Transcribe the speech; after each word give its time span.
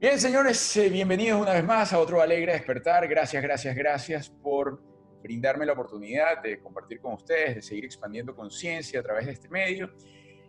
Bien, 0.00 0.18
señores, 0.18 0.78
eh, 0.78 0.88
bienvenidos 0.88 1.38
una 1.38 1.52
vez 1.52 1.62
más 1.62 1.92
a 1.92 1.98
otro 1.98 2.22
Alegre 2.22 2.54
Despertar. 2.54 3.06
Gracias, 3.06 3.42
gracias, 3.42 3.76
gracias 3.76 4.30
por 4.30 4.82
brindarme 5.22 5.66
la 5.66 5.74
oportunidad 5.74 6.40
de 6.42 6.58
compartir 6.58 7.02
con 7.02 7.12
ustedes, 7.12 7.56
de 7.56 7.60
seguir 7.60 7.84
expandiendo 7.84 8.34
conciencia 8.34 9.00
a 9.00 9.02
través 9.02 9.26
de 9.26 9.32
este 9.32 9.50
medio. 9.50 9.90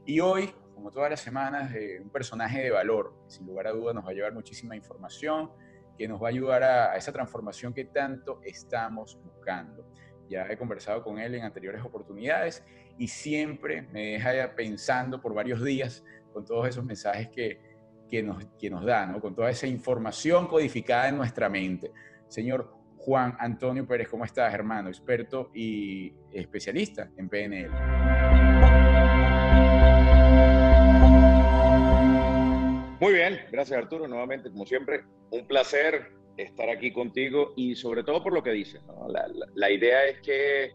Y 0.05 0.21
hoy, 0.21 0.55
como 0.73 0.89
todas 0.89 1.09
las 1.09 1.19
semanas, 1.19 1.75
eh, 1.75 1.99
un 2.01 2.09
personaje 2.09 2.61
de 2.61 2.71
valor, 2.71 3.13
sin 3.27 3.45
lugar 3.45 3.67
a 3.67 3.71
dudas 3.71 3.93
nos 3.93 4.05
va 4.05 4.11
a 4.11 4.13
llevar 4.13 4.31
muchísima 4.31 4.73
información, 4.73 5.51
que 5.97 6.07
nos 6.07 6.23
va 6.23 6.27
a 6.27 6.29
ayudar 6.29 6.63
a 6.63 6.95
esa 6.95 7.11
transformación 7.11 7.73
que 7.73 7.83
tanto 7.83 8.39
estamos 8.45 9.19
buscando. 9.21 9.85
Ya 10.29 10.47
he 10.49 10.55
conversado 10.57 11.03
con 11.03 11.19
él 11.19 11.35
en 11.35 11.43
anteriores 11.43 11.83
oportunidades 11.83 12.63
y 12.97 13.09
siempre 13.09 13.81
me 13.81 14.13
deja 14.13 14.55
pensando 14.55 15.19
por 15.19 15.33
varios 15.33 15.61
días 15.61 16.05
con 16.31 16.45
todos 16.45 16.69
esos 16.69 16.85
mensajes 16.85 17.27
que, 17.27 17.70
que 18.11 18.21
nos, 18.21 18.45
que 18.59 18.69
nos 18.69 18.85
da, 18.85 19.07
¿no? 19.07 19.21
con 19.21 19.33
toda 19.33 19.49
esa 19.49 19.65
información 19.65 20.47
codificada 20.47 21.07
en 21.07 21.17
nuestra 21.17 21.47
mente. 21.47 21.91
Señor 22.27 22.75
Juan 22.97 23.35
Antonio 23.39 23.87
Pérez, 23.87 24.09
¿cómo 24.09 24.25
estás, 24.25 24.53
hermano? 24.53 24.89
Experto 24.89 25.49
y 25.55 26.13
especialista 26.31 27.09
en 27.17 27.29
PNL. 27.29 27.71
Muy 32.99 33.13
bien, 33.13 33.39
gracias 33.51 33.79
Arturo, 33.79 34.07
nuevamente, 34.07 34.51
como 34.51 34.65
siempre, 34.65 35.05
un 35.31 35.47
placer 35.47 36.11
estar 36.35 36.69
aquí 36.69 36.91
contigo 36.91 37.53
y 37.55 37.75
sobre 37.75 38.03
todo 38.03 38.21
por 38.21 38.33
lo 38.33 38.43
que 38.43 38.51
dices. 38.51 38.81
La, 39.07 39.25
la, 39.27 39.45
la 39.55 39.71
idea 39.71 40.05
es 40.05 40.21
que 40.21 40.73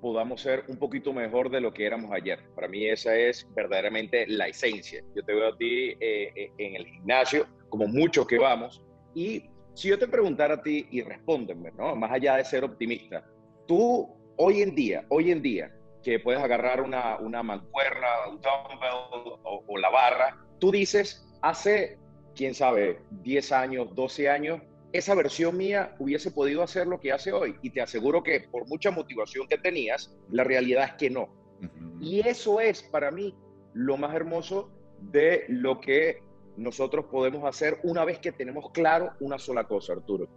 podamos 0.00 0.40
ser 0.40 0.64
un 0.68 0.76
poquito 0.76 1.12
mejor 1.12 1.50
de 1.50 1.60
lo 1.60 1.72
que 1.72 1.86
éramos 1.86 2.10
ayer. 2.12 2.40
Para 2.54 2.68
mí 2.68 2.86
esa 2.86 3.14
es 3.14 3.46
verdaderamente 3.54 4.26
la 4.26 4.48
esencia. 4.48 5.02
Yo 5.14 5.22
te 5.22 5.34
veo 5.34 5.48
a 5.48 5.56
ti 5.56 5.90
eh, 6.00 6.32
eh, 6.34 6.52
en 6.58 6.76
el 6.76 6.86
gimnasio, 6.86 7.46
como 7.68 7.86
muchos 7.86 8.26
que 8.26 8.38
vamos, 8.38 8.82
y 9.14 9.44
si 9.74 9.88
yo 9.88 9.98
te 9.98 10.08
preguntara 10.08 10.54
a 10.54 10.62
ti 10.62 10.86
y 10.90 11.02
respóndeme, 11.02 11.70
¿no? 11.72 11.94
Más 11.94 12.10
allá 12.10 12.36
de 12.36 12.44
ser 12.44 12.64
optimista, 12.64 13.24
tú 13.66 14.08
hoy 14.36 14.62
en 14.62 14.74
día, 14.74 15.04
hoy 15.08 15.30
en 15.30 15.42
día, 15.42 15.72
que 16.02 16.18
puedes 16.18 16.42
agarrar 16.42 16.80
una, 16.80 17.16
una 17.18 17.42
mancuerna, 17.42 18.06
un 18.28 18.40
dumbbell 18.40 19.38
o, 19.44 19.64
o 19.66 19.78
la 19.78 19.90
barra, 19.90 20.36
tú 20.58 20.70
dices, 20.70 21.26
hace, 21.42 21.98
quién 22.34 22.54
sabe, 22.54 23.00
10 23.10 23.52
años, 23.52 23.94
12 23.94 24.28
años, 24.28 24.62
esa 24.92 25.14
versión 25.14 25.56
mía 25.56 25.94
hubiese 25.98 26.30
podido 26.30 26.62
hacer 26.62 26.86
lo 26.86 27.00
que 27.00 27.12
hace 27.12 27.32
hoy. 27.32 27.56
Y 27.62 27.70
te 27.70 27.80
aseguro 27.80 28.22
que 28.22 28.40
por 28.50 28.66
mucha 28.68 28.90
motivación 28.90 29.46
que 29.48 29.58
tenías, 29.58 30.14
la 30.30 30.44
realidad 30.44 30.84
es 30.84 30.94
que 30.94 31.10
no. 31.10 31.22
Uh 31.22 31.64
-huh. 31.64 31.98
Y 32.00 32.20
eso 32.28 32.60
es 32.60 32.82
para 32.82 33.10
mí 33.10 33.34
lo 33.74 33.96
más 33.96 34.14
hermoso 34.14 34.70
de 35.00 35.44
lo 35.48 35.80
que 35.80 36.22
nosotros 36.56 37.06
podemos 37.06 37.44
hacer 37.44 37.78
una 37.84 38.04
vez 38.04 38.18
que 38.18 38.32
tenemos 38.32 38.70
claro 38.72 39.12
una 39.20 39.38
sola 39.38 39.64
cosa, 39.64 39.94
Arturo. 39.94 40.28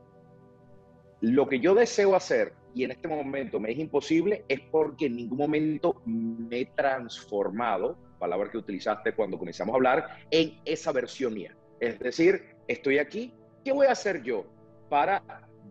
Lo 1.21 1.47
que 1.47 1.59
yo 1.59 1.73
deseo 1.73 2.15
hacer 2.15 2.53
y 2.75 2.83
en 2.83 2.91
este 2.91 3.07
momento 3.07 3.59
me 3.59 3.71
es 3.71 3.79
imposible 3.79 4.43
es 4.47 4.59
porque 4.71 5.05
en 5.05 5.15
ningún 5.15 5.37
momento 5.37 6.01
me 6.05 6.61
he 6.61 6.65
transformado, 6.65 7.97
palabra 8.19 8.51
que 8.51 8.57
utilizaste 8.57 9.13
cuando 9.13 9.37
comenzamos 9.37 9.73
a 9.73 9.75
hablar, 9.77 10.07
en 10.31 10.59
esa 10.65 10.91
versión 10.91 11.33
mía. 11.33 11.55
Es 11.79 11.99
decir, 11.99 12.55
estoy 12.67 12.97
aquí 12.97 13.33
¿qué 13.63 13.71
voy 13.71 13.87
a 13.87 13.91
hacer 13.91 14.21
yo 14.21 14.45
para 14.89 15.23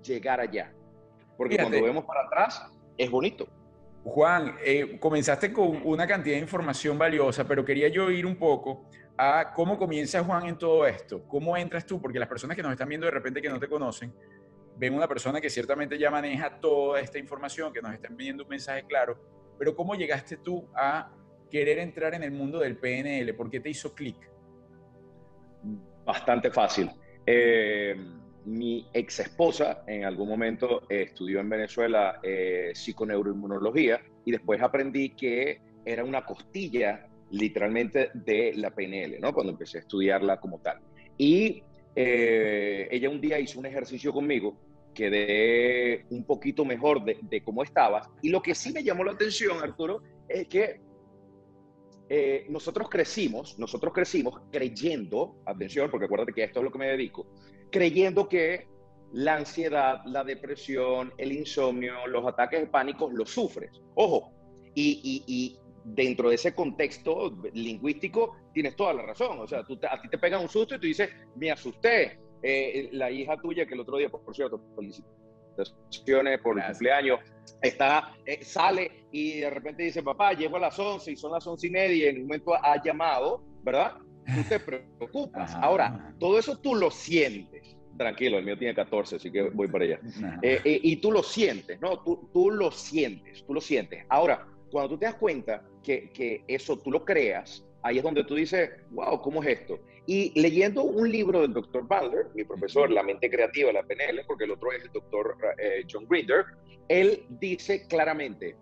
llegar 0.03 0.41
allá? 0.41 0.73
Porque 1.37 1.57
Fíjate. 1.57 1.71
cuando 1.71 1.87
vemos 1.87 2.05
para 2.05 2.27
atrás, 2.27 2.67
es 2.97 3.11
bonito. 3.11 3.47
Juan, 4.05 4.57
eh, 4.65 4.99
comenzaste 4.99 5.53
con 5.53 5.81
una 5.85 6.07
cantidad 6.07 6.35
de 6.35 6.43
información 6.43 6.99
valiosa, 6.99 7.47
pero 7.47 7.65
quería 7.65 7.89
yo 7.89 8.11
ir 8.11 8.27
un 8.27 8.37
poco 8.37 8.85
a 9.17 9.53
cómo 9.55 9.79
comienza 9.79 10.25
Juan 10.25 10.47
en 10.47 10.59
todo 10.59 10.87
esto. 10.87 11.23
¿Cómo 11.29 11.57
entras 11.57 11.87
tú? 11.87 12.01
Porque 12.01 12.19
las 12.19 12.29
personas 12.29 12.57
que 12.57 12.63
nos 12.63 12.73
están 12.73 12.89
viendo 12.89 13.07
de 13.07 13.13
repente 13.13 13.41
que 13.41 13.49
no 13.49 13.61
te 13.61 13.69
conocen, 13.69 14.13
ven 14.77 14.95
una 14.95 15.07
persona 15.07 15.41
que 15.41 15.49
ciertamente 15.49 15.99
ya 15.99 16.11
maneja 16.11 16.59
toda 16.59 17.01
esta 17.01 17.19
información, 17.19 17.73
que 17.73 17.81
nos 17.81 17.93
están 17.93 18.17
viendo 18.17 18.43
un 18.43 18.49
mensaje 18.49 18.85
claro, 18.85 19.19
pero 19.59 19.77
¿cómo 19.77 19.95
llegaste 19.95 20.39
tú 20.39 20.69
a 20.75 21.13
querer 21.51 21.79
entrar 21.79 22.15
en 22.15 22.25
el 22.25 22.33
mundo 22.33 22.59
del 22.59 22.77
PNL? 22.77 23.33
¿Por 23.35 23.51
qué 23.51 23.61
te 23.61 23.71
hizo 23.71 23.95
clic? 23.95 24.17
Bastante 26.05 26.51
fácil. 26.51 26.91
Eh, 27.27 27.97
mi 28.45 28.87
ex 28.93 29.21
esposa 29.21 29.85
en 29.87 30.05
algún 30.05 30.29
momento 30.29 30.83
eh, 30.89 31.03
estudió 31.03 31.41
en 31.41 31.49
Venezuela 31.49 32.19
eh, 32.23 32.73
psiconeuroinmunología 32.75 34.01
y 34.25 34.33
después 34.33 34.61
aprendí 34.61 35.11
que 35.11 35.61
era 35.85 36.05
una 36.05 36.25
costilla 36.25 37.07
literalmente 37.31 38.11
de 38.15 38.53
la 38.57 38.71
PNL, 38.71 39.21
¿no? 39.21 39.33
Cuando 39.33 39.53
empecé 39.53 39.79
a 39.79 39.81
estudiarla 39.81 40.39
como 40.39 40.61
tal. 40.61 40.81
Y 41.17 41.63
eh, 41.95 42.89
ella 42.91 43.11
un 43.11 43.21
día 43.21 43.39
hizo 43.39 43.59
un 43.59 43.67
ejercicio 43.67 44.13
conmigo, 44.13 44.57
quedé 44.95 46.05
un 46.11 46.25
poquito 46.25 46.65
mejor 46.65 47.05
de, 47.05 47.19
de 47.23 47.43
cómo 47.43 47.63
estaba. 47.63 48.11
Y 48.23 48.29
lo 48.29 48.43
que 48.43 48.55
sí 48.55 48.73
me 48.73 48.85
llamó 48.85 49.05
la 49.05 49.13
atención, 49.13 49.63
Arturo, 49.63 50.03
es 50.29 50.47
que 50.49 50.81
eh, 52.15 52.45
nosotros 52.51 52.91
crecimos, 52.91 53.59
nosotros 53.59 53.91
crecimos 53.95 54.39
creyendo, 54.51 55.37
atención, 55.47 55.91
porque 55.91 56.05
acuérdate 56.05 56.35
que 56.35 56.45
esto 56.45 56.59
es 56.61 56.65
lo 56.65 56.71
que 56.71 56.79
me 56.79 56.89
dedico, 56.89 57.27
creyendo 57.71 58.29
que 58.29 58.67
la 59.15 59.37
ansiedad, 59.37 60.03
la 60.05 60.23
depresión, 60.23 61.15
el 61.17 61.33
insomnio, 61.33 62.07
los 62.07 62.27
ataques 62.27 62.61
de 62.61 62.67
pánico 62.67 63.11
los 63.11 63.31
sufres. 63.31 63.71
Ojo, 63.95 64.31
y, 64.75 65.01
y, 65.03 65.25
y 65.27 65.59
dentro 65.85 66.29
de 66.29 66.35
ese 66.35 66.55
contexto 66.55 67.35
lingüístico 67.55 68.37
tienes 68.53 68.77
toda 68.77 68.93
la 68.93 69.03
razón. 69.05 69.41
O 69.41 69.47
sea, 69.47 69.65
tú 69.65 69.79
te, 69.79 69.87
a 69.87 69.99
ti 69.99 70.11
te 70.11 70.19
pegan 70.19 70.43
un 70.43 70.51
susto 70.51 70.75
y 70.75 70.81
tú 70.81 70.87
dices, 70.87 71.09
me 71.37 71.51
asusté. 71.51 72.21
Eh, 72.43 72.91
la 72.93 73.11
hija 73.11 73.39
tuya, 73.41 73.65
que 73.65 73.73
el 73.73 73.81
otro 73.81 73.97
día, 73.97 74.11
por 74.11 74.35
cierto, 74.35 74.61
felicitaciones 74.77 76.41
por 76.43 76.59
el 76.59 76.67
cumpleaños, 76.67 77.21
está, 77.61 78.15
eh, 78.27 78.45
sale 78.45 79.07
y 79.13 79.41
de 79.41 79.51
repente 79.51 79.85
dice, 79.85 80.03
papá, 80.03 80.33
llego 80.33 80.57
a 80.57 80.61
las 80.61 80.79
11 80.79 81.13
y 81.13 81.17
son 81.17 81.33
las 81.33 81.47
11 81.47 81.67
y 81.67 81.71
media 81.71 81.97
y 81.97 82.09
en 82.09 82.17
un 82.17 82.23
momento 82.23 82.55
ha 82.55 82.83
llamado, 82.83 83.43
¿verdad? 83.63 83.97
Tú 84.35 84.43
te 84.49 84.59
preocupas. 84.99 85.51
Ajá. 85.51 85.61
Ahora, 85.61 86.15
todo 86.19 86.39
eso 86.39 86.59
tú 86.59 86.75
lo 86.75 86.91
sientes. 86.91 87.77
Tranquilo, 87.97 88.39
el 88.39 88.45
mío 88.45 88.59
tiene 88.59 88.75
14, 88.75 89.17
así 89.17 89.31
que 89.31 89.43
voy 89.43 89.69
para 89.69 89.85
allá. 89.85 90.01
Eh, 90.43 90.61
eh, 90.65 90.81
y 90.83 90.97
tú 90.97 91.13
lo 91.13 91.23
sientes, 91.23 91.81
¿no? 91.81 91.99
Tú, 92.03 92.29
tú 92.33 92.51
lo 92.51 92.71
sientes, 92.71 93.45
tú 93.47 93.55
lo 93.55 93.61
sientes. 93.61 94.05
Ahora, 94.09 94.47
cuando 94.71 94.91
tú 94.91 94.99
te 94.99 95.07
das 95.07 95.17
cuenta 95.17 95.63
que, 95.83 96.11
que 96.11 96.43
eso 96.49 96.79
tú 96.79 96.91
lo 96.91 97.05
creas, 97.05 97.65
ahí 97.83 97.99
es 97.99 98.03
donde 98.03 98.25
tú 98.25 98.35
dices, 98.35 98.71
wow, 98.91 99.21
¿cómo 99.21 99.43
es 99.43 99.61
esto? 99.61 99.79
Y 100.07 100.39
leyendo 100.41 100.83
un 100.83 101.11
libro 101.11 101.43
del 101.43 101.53
doctor 101.53 101.83
Butler, 101.83 102.27
mi 102.35 102.45
profesor, 102.45 102.91
La 102.91 103.03
mente 103.03 103.31
creativa 103.31 103.69
de 103.69 103.75
la 103.75 103.83
PNL, 103.83 104.25
porque 104.27 104.45
el 104.45 104.53
otro 104.53 104.73
es 104.73 104.83
el 104.85 104.93
doctor 104.93 105.37
eh, 105.59 105.85
John 105.91 106.07
Grinder, 106.09 106.45
él 106.89 107.25
dice 107.29 107.87
claramente, 107.87 108.57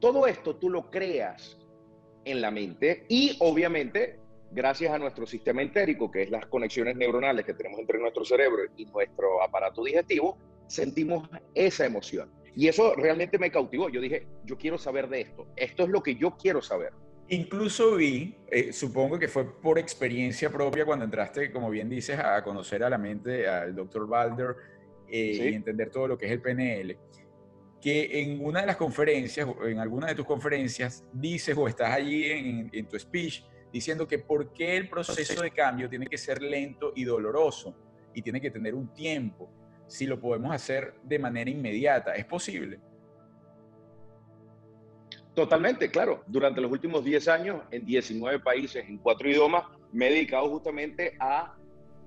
todo 0.00 0.26
esto 0.26 0.56
tú 0.56 0.70
lo 0.70 0.90
creas 0.90 1.58
en 2.24 2.40
la 2.40 2.50
mente 2.50 3.04
y 3.08 3.36
obviamente 3.40 4.18
gracias 4.50 4.92
a 4.92 4.98
nuestro 4.98 5.26
sistema 5.26 5.62
entérico, 5.62 6.10
que 6.10 6.22
es 6.22 6.30
las 6.30 6.46
conexiones 6.46 6.96
neuronales 6.96 7.44
que 7.44 7.54
tenemos 7.54 7.80
entre 7.80 7.98
nuestro 7.98 8.24
cerebro 8.24 8.62
y 8.76 8.86
nuestro 8.86 9.42
aparato 9.42 9.84
digestivo, 9.84 10.38
sentimos 10.66 11.28
esa 11.54 11.86
emoción. 11.86 12.30
Y 12.54 12.68
eso 12.68 12.94
realmente 12.94 13.38
me 13.38 13.50
cautivó. 13.50 13.88
Yo 13.88 14.00
dije, 14.00 14.26
yo 14.44 14.56
quiero 14.58 14.78
saber 14.78 15.08
de 15.08 15.20
esto. 15.20 15.46
Esto 15.56 15.84
es 15.84 15.90
lo 15.90 16.02
que 16.02 16.16
yo 16.16 16.36
quiero 16.36 16.60
saber. 16.60 16.92
Incluso 17.30 17.96
vi, 17.96 18.34
eh, 18.50 18.72
supongo 18.72 19.18
que 19.18 19.28
fue 19.28 19.60
por 19.60 19.78
experiencia 19.78 20.50
propia 20.50 20.86
cuando 20.86 21.04
entraste, 21.04 21.52
como 21.52 21.68
bien 21.68 21.88
dices, 21.88 22.18
a 22.18 22.42
conocer 22.42 22.82
a 22.82 22.88
la 22.88 22.96
mente 22.96 23.46
al 23.46 23.74
doctor 23.74 24.08
Balder 24.08 24.56
eh, 25.06 25.34
¿Sí? 25.34 25.42
y 25.42 25.54
entender 25.54 25.90
todo 25.90 26.08
lo 26.08 26.16
que 26.16 26.24
es 26.24 26.32
el 26.32 26.40
PNL, 26.40 26.96
que 27.82 28.22
en 28.22 28.42
una 28.42 28.60
de 28.62 28.66
las 28.66 28.76
conferencias, 28.76 29.46
en 29.62 29.78
alguna 29.78 30.06
de 30.06 30.14
tus 30.14 30.24
conferencias, 30.24 31.04
dices 31.12 31.54
o 31.56 31.68
estás 31.68 31.90
allí 31.90 32.24
en, 32.24 32.70
en 32.72 32.88
tu 32.88 32.98
speech 32.98 33.42
diciendo 33.70 34.08
que 34.08 34.18
por 34.18 34.54
qué 34.54 34.78
el 34.78 34.88
proceso 34.88 35.42
de 35.42 35.50
cambio 35.50 35.88
tiene 35.90 36.06
que 36.06 36.16
ser 36.16 36.40
lento 36.40 36.92
y 36.96 37.04
doloroso 37.04 37.76
y 38.14 38.22
tiene 38.22 38.40
que 38.40 38.50
tener 38.50 38.74
un 38.74 38.92
tiempo, 38.94 39.50
si 39.86 40.06
lo 40.06 40.18
podemos 40.18 40.50
hacer 40.52 40.94
de 41.02 41.18
manera 41.18 41.50
inmediata. 41.50 42.14
¿Es 42.14 42.24
posible? 42.24 42.80
Totalmente, 45.38 45.88
claro. 45.88 46.24
Durante 46.26 46.60
los 46.60 46.68
últimos 46.68 47.04
10 47.04 47.28
años, 47.28 47.62
en 47.70 47.86
19 47.86 48.40
países, 48.40 48.84
en 48.88 48.98
cuatro 48.98 49.30
idiomas, 49.30 49.62
me 49.92 50.08
he 50.08 50.10
dedicado 50.10 50.48
justamente 50.50 51.16
a 51.20 51.54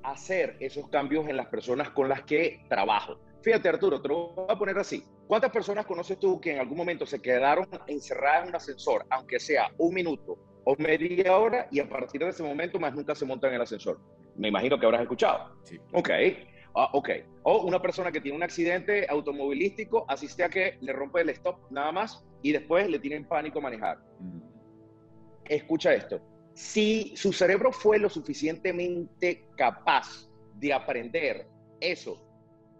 hacer 0.03 0.57
esos 0.59 0.89
cambios 0.89 1.29
en 1.29 1.37
las 1.37 1.47
personas 1.47 1.91
con 1.91 2.09
las 2.09 2.23
que 2.23 2.65
trabajo. 2.67 3.21
Fíjate, 3.41 3.69
Arturo, 3.69 4.01
te 4.01 4.09
lo 4.09 4.33
voy 4.33 4.45
a 4.49 4.59
poner 4.59 4.77
así. 4.77 5.05
¿Cuántas 5.27 5.49
personas 5.49 5.85
conoces 5.85 6.19
tú 6.19 6.41
que 6.41 6.51
en 6.51 6.59
algún 6.59 6.77
momento 6.77 7.05
se 7.05 7.21
quedaron 7.21 7.69
encerradas 7.87 8.43
en 8.43 8.49
un 8.49 8.55
ascensor, 8.57 9.05
aunque 9.09 9.39
sea 9.39 9.71
un 9.77 9.93
minuto 9.93 10.37
o 10.65 10.75
media 10.75 11.37
hora, 11.37 11.69
y 11.71 11.79
a 11.79 11.87
partir 11.87 12.19
de 12.19 12.31
ese 12.31 12.43
momento 12.43 12.81
más 12.81 12.93
nunca 12.93 13.15
se 13.15 13.25
montan 13.25 13.51
en 13.51 13.55
el 13.55 13.61
ascensor? 13.61 13.97
Me 14.35 14.49
imagino 14.49 14.77
que 14.77 14.85
habrás 14.85 15.03
escuchado. 15.03 15.55
Sí. 15.63 15.79
Ok. 15.93 16.09
Ah, 16.75 16.89
ok. 16.93 17.09
O 17.43 17.63
una 17.65 17.81
persona 17.81 18.11
que 18.11 18.21
tiene 18.21 18.37
un 18.37 18.43
accidente 18.43 19.05
automovilístico, 19.09 20.05
así 20.07 20.27
sea 20.27 20.49
que 20.49 20.77
le 20.81 20.93
rompe 20.93 21.21
el 21.21 21.29
stop 21.29 21.57
nada 21.69 21.91
más 21.91 22.25
y 22.41 22.51
después 22.51 22.89
le 22.89 22.99
tienen 22.99 23.25
pánico 23.25 23.59
a 23.59 23.63
manejar. 23.63 23.97
Mm. 24.19 24.39
Escucha 25.45 25.93
esto. 25.93 26.21
Si 26.53 27.13
su 27.15 27.33
cerebro 27.33 27.71
fue 27.71 27.97
lo 27.97 28.09
suficientemente 28.09 29.47
capaz 29.57 30.29
de 30.55 30.73
aprender 30.73 31.47
eso 31.79 32.21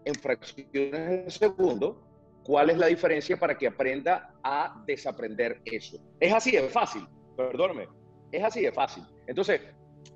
en 0.04 0.14
fracciones 0.14 1.24
de 1.24 1.30
segundo, 1.30 2.02
¿cuál 2.44 2.70
es 2.70 2.78
la 2.78 2.86
diferencia 2.86 3.36
para 3.36 3.56
que 3.56 3.66
aprenda 3.66 4.34
a 4.42 4.82
desaprender 4.86 5.60
eso? 5.64 5.98
Es 6.20 6.32
así 6.32 6.52
de 6.52 6.68
fácil, 6.68 7.06
perdóname, 7.36 7.88
es 8.30 8.42
así 8.42 8.62
de 8.62 8.72
fácil. 8.72 9.04
Entonces, 9.26 9.60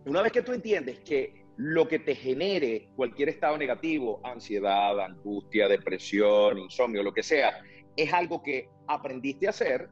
una 0.05 0.23
vez 0.23 0.33
que 0.33 0.43
tú 0.43 0.53
entiendes 0.53 1.01
que 1.01 1.46
lo 1.57 1.89
que 1.89 1.99
te 1.99 2.15
genere 2.15 2.89
cualquier 2.97 3.31
estado 3.31 3.57
negativo, 3.57 4.21
ansiedad, 4.25 5.01
angustia, 5.01 5.69
depresión, 5.69 6.59
insomnio, 6.59 7.03
lo 7.03 7.13
que 7.13 7.23
sea, 7.23 7.63
es 7.97 8.13
algo 8.13 8.43
que 8.43 8.69
aprendiste 8.87 9.47
a 9.47 9.51
hacer, 9.51 9.89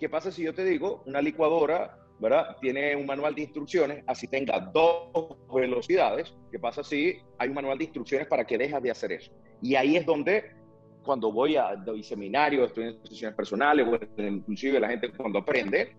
¿qué 0.00 0.08
pasa 0.08 0.32
si 0.32 0.42
yo 0.42 0.54
te 0.54 0.64
digo, 0.64 1.02
una 1.06 1.20
licuadora, 1.20 1.98
¿verdad? 2.18 2.56
Tiene 2.60 2.96
un 2.96 3.04
manual 3.04 3.34
de 3.34 3.42
instrucciones, 3.42 4.04
así 4.06 4.26
tenga 4.26 4.58
dos 4.72 5.36
velocidades, 5.52 6.34
¿qué 6.50 6.58
pasa 6.58 6.82
si 6.82 7.18
hay 7.38 7.48
un 7.48 7.54
manual 7.54 7.76
de 7.76 7.84
instrucciones 7.84 8.26
para 8.26 8.46
que 8.46 8.56
dejas 8.56 8.82
de 8.82 8.90
hacer 8.90 9.12
eso? 9.12 9.32
Y 9.60 9.74
ahí 9.74 9.96
es 9.96 10.06
donde, 10.06 10.52
cuando 11.04 11.30
voy 11.30 11.56
a 11.56 11.74
doy 11.76 12.02
seminarios, 12.02 12.68
estoy 12.68 12.84
en 12.84 13.06
sesiones 13.06 13.36
personales, 13.36 13.86
o 13.86 14.22
inclusive 14.22 14.80
la 14.80 14.88
gente 14.88 15.10
cuando 15.10 15.40
aprende, 15.40 15.94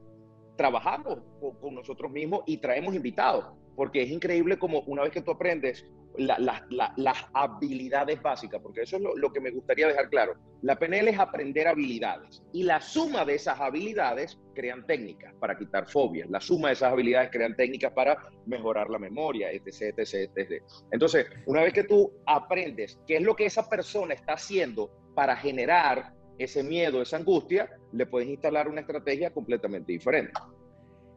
trabajamos 0.56 1.20
con, 1.60 1.76
nosotros 1.76 2.12
mismos 2.12 2.42
y 2.46 2.58
traemos 2.58 2.96
invitados, 2.96 3.46
porque 3.76 4.04
es 4.04 4.12
increíble 4.12 4.58
como 4.58 4.82
una 4.82 5.04
vez 5.04 5.12
que 5.12 5.22
tú 5.22 5.32
aprendes 5.32 5.86
las 6.16 7.26
habilidades 7.34 8.22
básicas, 8.22 8.62
porque 8.62 8.82
eso 8.82 8.98
es 8.98 9.04
lo, 9.16 9.34
que 9.34 9.42
me 9.42 9.50
gustaría 9.50 9.88
dejar 9.88 10.10
claro. 10.10 10.36
La 10.62 10.78
PNL 10.78 11.08
es 11.08 11.20
aprender 11.20 11.68
habilidades 11.68 12.44
y 12.54 12.64
la 12.64 12.80
suma 12.82 13.26
de 13.26 13.34
esas 13.36 13.60
habilidades 13.60 14.40
crean 14.54 14.86
técnicas 14.86 15.34
para 15.40 15.58
quitar 15.58 15.90
fobias, 15.90 16.30
la 16.30 16.40
suma 16.40 16.68
de 16.68 16.76
esas 16.76 16.94
habilidades 16.94 17.32
crean 17.32 17.56
técnicas 17.56 17.92
para 17.94 18.18
mejorar 18.46 18.92
la 18.92 19.00
memoria, 19.00 19.52
etc, 19.52 19.98
etc, 19.98 20.30
etc. 20.36 20.64
Entonces, 20.92 21.26
una 21.48 21.64
vez 21.64 21.74
que 21.74 21.84
tú 21.84 22.12
aprendes 22.28 23.00
qué 23.08 23.16
es 23.16 23.24
lo 23.24 23.36
que 23.36 23.48
esa 23.48 23.68
persona 23.68 24.14
está 24.14 24.34
haciendo 24.34 24.92
para 25.16 25.36
generar 25.36 26.14
ese 26.38 26.64
miedo, 26.64 27.02
esa 27.02 27.18
angustia, 27.18 27.70
le 27.92 28.06
puedes 28.06 28.30
instalar 28.30 28.68
una 28.68 28.82
estrategia 28.82 29.32
completamente 29.32 29.92
diferente. 29.92 30.34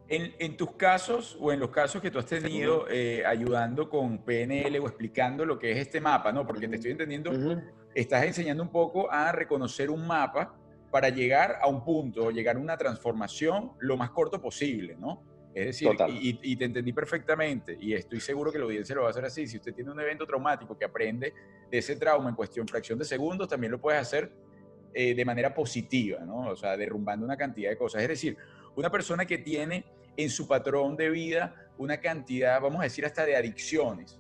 En, 0.08 0.56
tus 0.56 0.72
casos 0.76 1.36
o 1.40 1.52
en 1.52 1.58
los 1.58 1.70
casos 1.70 2.00
que 2.00 2.12
tú 2.12 2.20
has 2.20 2.26
tenido 2.26 2.86
eh, 2.88 3.26
ayudando 3.26 3.90
con 3.90 4.18
PNL 4.24 4.78
o 4.78 4.86
explicando 4.86 5.44
lo 5.44 5.58
que 5.58 5.72
es 5.72 5.78
este 5.78 6.00
mapa, 6.00 6.30
¿no? 6.30 6.46
Porque 6.46 6.68
te 6.68 6.76
estoy 6.76 6.92
entendiendo, 6.92 7.32
estás 7.92 8.24
enseñando 8.24 8.62
un 8.62 8.70
poco 8.70 9.10
a 9.10 9.32
reconocer 9.32 9.90
un 9.90 10.06
mapa 10.06 10.54
para 10.92 11.08
llegar 11.08 11.58
a 11.60 11.66
un 11.66 11.84
punto, 11.84 12.30
llegar 12.30 12.54
a 12.54 12.60
una 12.60 12.76
transformación 12.76 13.72
lo 13.80 13.96
más 13.96 14.10
corto 14.10 14.40
posible, 14.40 14.96
¿no? 14.96 15.24
Es 15.52 15.66
decir, 15.66 15.88
y, 16.10 16.38
y, 16.52 16.56
te 16.56 16.66
entendí 16.66 16.92
perfectamente 16.92 17.78
y 17.80 17.94
estoy 17.94 18.20
seguro 18.20 18.52
que 18.52 18.58
la 18.58 18.64
audiencia 18.66 18.94
lo 18.94 19.00
va 19.00 19.08
a 19.08 19.10
hacer 19.10 19.24
así. 19.24 19.46
Si 19.46 19.56
usted 19.56 19.74
tiene 19.74 19.90
un 19.90 19.98
evento 19.98 20.26
traumático 20.26 20.76
que 20.76 20.84
aprende 20.84 21.32
de 21.70 21.78
ese 21.78 21.96
trauma 21.96 22.28
en 22.28 22.36
cuestión 22.36 22.68
fracción 22.68 22.98
de 22.98 23.06
segundos, 23.06 23.48
también 23.48 23.72
lo 23.72 23.80
puedes 23.80 23.98
hacer 23.98 24.30
eh, 24.98 25.14
de 25.14 25.26
manera 25.26 25.52
positiva, 25.52 26.20
¿no? 26.20 26.48
O 26.48 26.56
sea, 26.56 26.74
derrumbando 26.74 27.26
una 27.26 27.36
cantidad 27.36 27.68
de 27.68 27.76
cosas. 27.76 28.00
Es 28.00 28.08
decir, 28.08 28.34
una 28.76 28.90
persona 28.90 29.26
que 29.26 29.36
tiene 29.36 29.84
en 30.16 30.30
su 30.30 30.48
patrón 30.48 30.96
de 30.96 31.10
vida 31.10 31.54
una 31.76 31.98
cantidad, 32.00 32.58
vamos 32.62 32.80
a 32.80 32.84
decir, 32.84 33.04
hasta 33.04 33.26
de 33.26 33.36
adicciones 33.36 34.18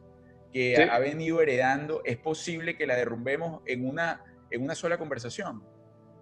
que 0.52 0.76
ha 0.76 0.98
venido 0.98 1.40
heredando, 1.40 2.02
es 2.04 2.18
posible 2.18 2.76
que 2.76 2.86
la 2.86 2.94
derrumbemos 2.94 3.62
en 3.64 3.88
una, 3.88 4.22
en 4.50 4.62
una 4.62 4.74
sola 4.74 4.98
conversación. 4.98 5.62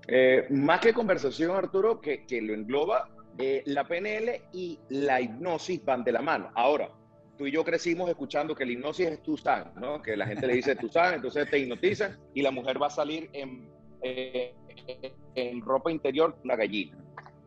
Eh, 0.06 0.47
más 0.51 0.79
que 0.79 0.93
conversación, 0.93 1.57
Arturo, 1.57 2.00
que, 2.00 2.25
que 2.25 2.41
lo 2.41 2.55
engloba, 2.55 3.09
eh, 3.37 3.65
la 3.67 3.83
PNL 3.83 4.41
y 4.53 4.79
la 4.89 5.21
hipnosis 5.21 5.85
van 5.85 6.05
de 6.05 6.12
la 6.12 6.23
mano. 6.23 6.53
Ahora, 6.55 6.91
tú 7.37 7.49
y 7.49 7.50
yo 7.50 7.65
crecimos 7.65 8.09
escuchando 8.09 8.55
que 8.55 8.65
la 8.65 8.71
hipnosis 8.71 9.07
es 9.09 9.21
tu 9.21 9.37
san, 9.37 9.73
¿no? 9.75 10.00
Que 10.00 10.17
la 10.17 10.27
gente 10.27 10.47
le 10.47 10.55
dice 10.55 10.77
tu 10.77 10.89
san, 10.89 11.15
entonces 11.15 11.50
te 11.50 11.59
hipnotizan 11.59 12.17
y 12.35 12.43
la 12.43 12.53
mujer 12.53 12.81
va 12.81 12.87
a 12.87 12.91
salir 12.91 13.29
en 13.33 13.74
eh, 14.05 14.55
en 15.35 15.62
ropa 15.62 15.91
interior 15.91 16.37
una 16.45 16.56
gallina. 16.56 16.99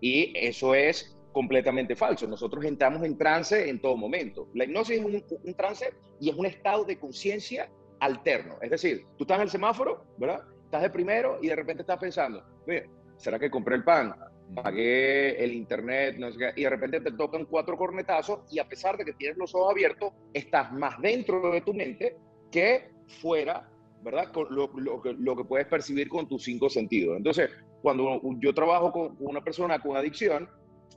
Y 0.01 0.33
eso 0.36 0.74
es 0.74 1.15
completamente 1.31 1.95
falso. 1.95 2.27
Nosotros 2.27 2.65
entramos 2.65 3.04
en 3.04 3.15
trance 3.15 3.69
en 3.69 3.80
todo 3.80 3.95
momento. 3.95 4.48
La 4.56 4.63
hipnosis 4.63 4.98
es 4.98 5.06
un, 5.06 5.54
trance 5.54 5.94
y 6.19 6.31
es 6.31 6.36
un 6.36 6.48
estado 6.48 6.83
de 6.83 6.98
conciencia 6.98 7.69
alterno. 8.00 8.57
Es 8.59 8.71
decir, 8.71 9.06
tú 9.18 9.24
estás 9.24 9.38
en 9.38 9.44
el 9.44 9.50
semáforo, 9.51 10.04
¿verdad? 10.18 10.42
Estás 10.65 10.81
de 10.81 10.89
primero 10.89 11.38
y 11.42 11.48
de 11.48 11.56
repente 11.56 11.83
estás 11.83 12.00
pensando, 12.00 12.44
¿será 13.18 13.38
que 13.38 13.51
compré 13.51 13.75
el 13.75 13.83
pan? 13.83 14.15
Pagué 14.56 15.44
el 15.44 15.53
internet, 15.53 16.15
no 16.18 16.31
sé 16.31 16.53
y 16.56 16.63
de 16.63 16.69
repente 16.69 17.01
te 17.01 17.12
tocan 17.12 17.45
cuatro 17.45 17.77
cornetazos 17.77 18.39
y 18.51 18.57
a 18.57 18.68
pesar 18.68 18.98
de 18.98 19.06
que 19.06 19.13
tienes 19.13 19.38
los 19.38 19.53
ojos 19.53 19.71
abiertos, 19.71 20.13
estás 20.33 20.71
más 20.71 21.00
dentro 21.01 21.51
de 21.51 21.62
tu 21.62 21.74
mente 21.74 22.18
que 22.51 22.89
fuera 23.21 23.69
¿verdad? 24.01 24.31
Lo, 24.49 24.69
lo, 24.73 25.35
que 25.35 25.44
puedes 25.44 25.67
percibir 25.67 26.07
con 26.09 26.27
tus 26.27 26.44
cinco 26.44 26.69
sentidos. 26.69 27.17
Entonces, 27.17 27.49
cuando 27.81 28.21
yo 28.39 28.53
trabajo 28.53 28.91
con 28.91 29.15
una 29.19 29.41
persona 29.41 29.79
con 29.79 29.97
adicción, 29.97 30.49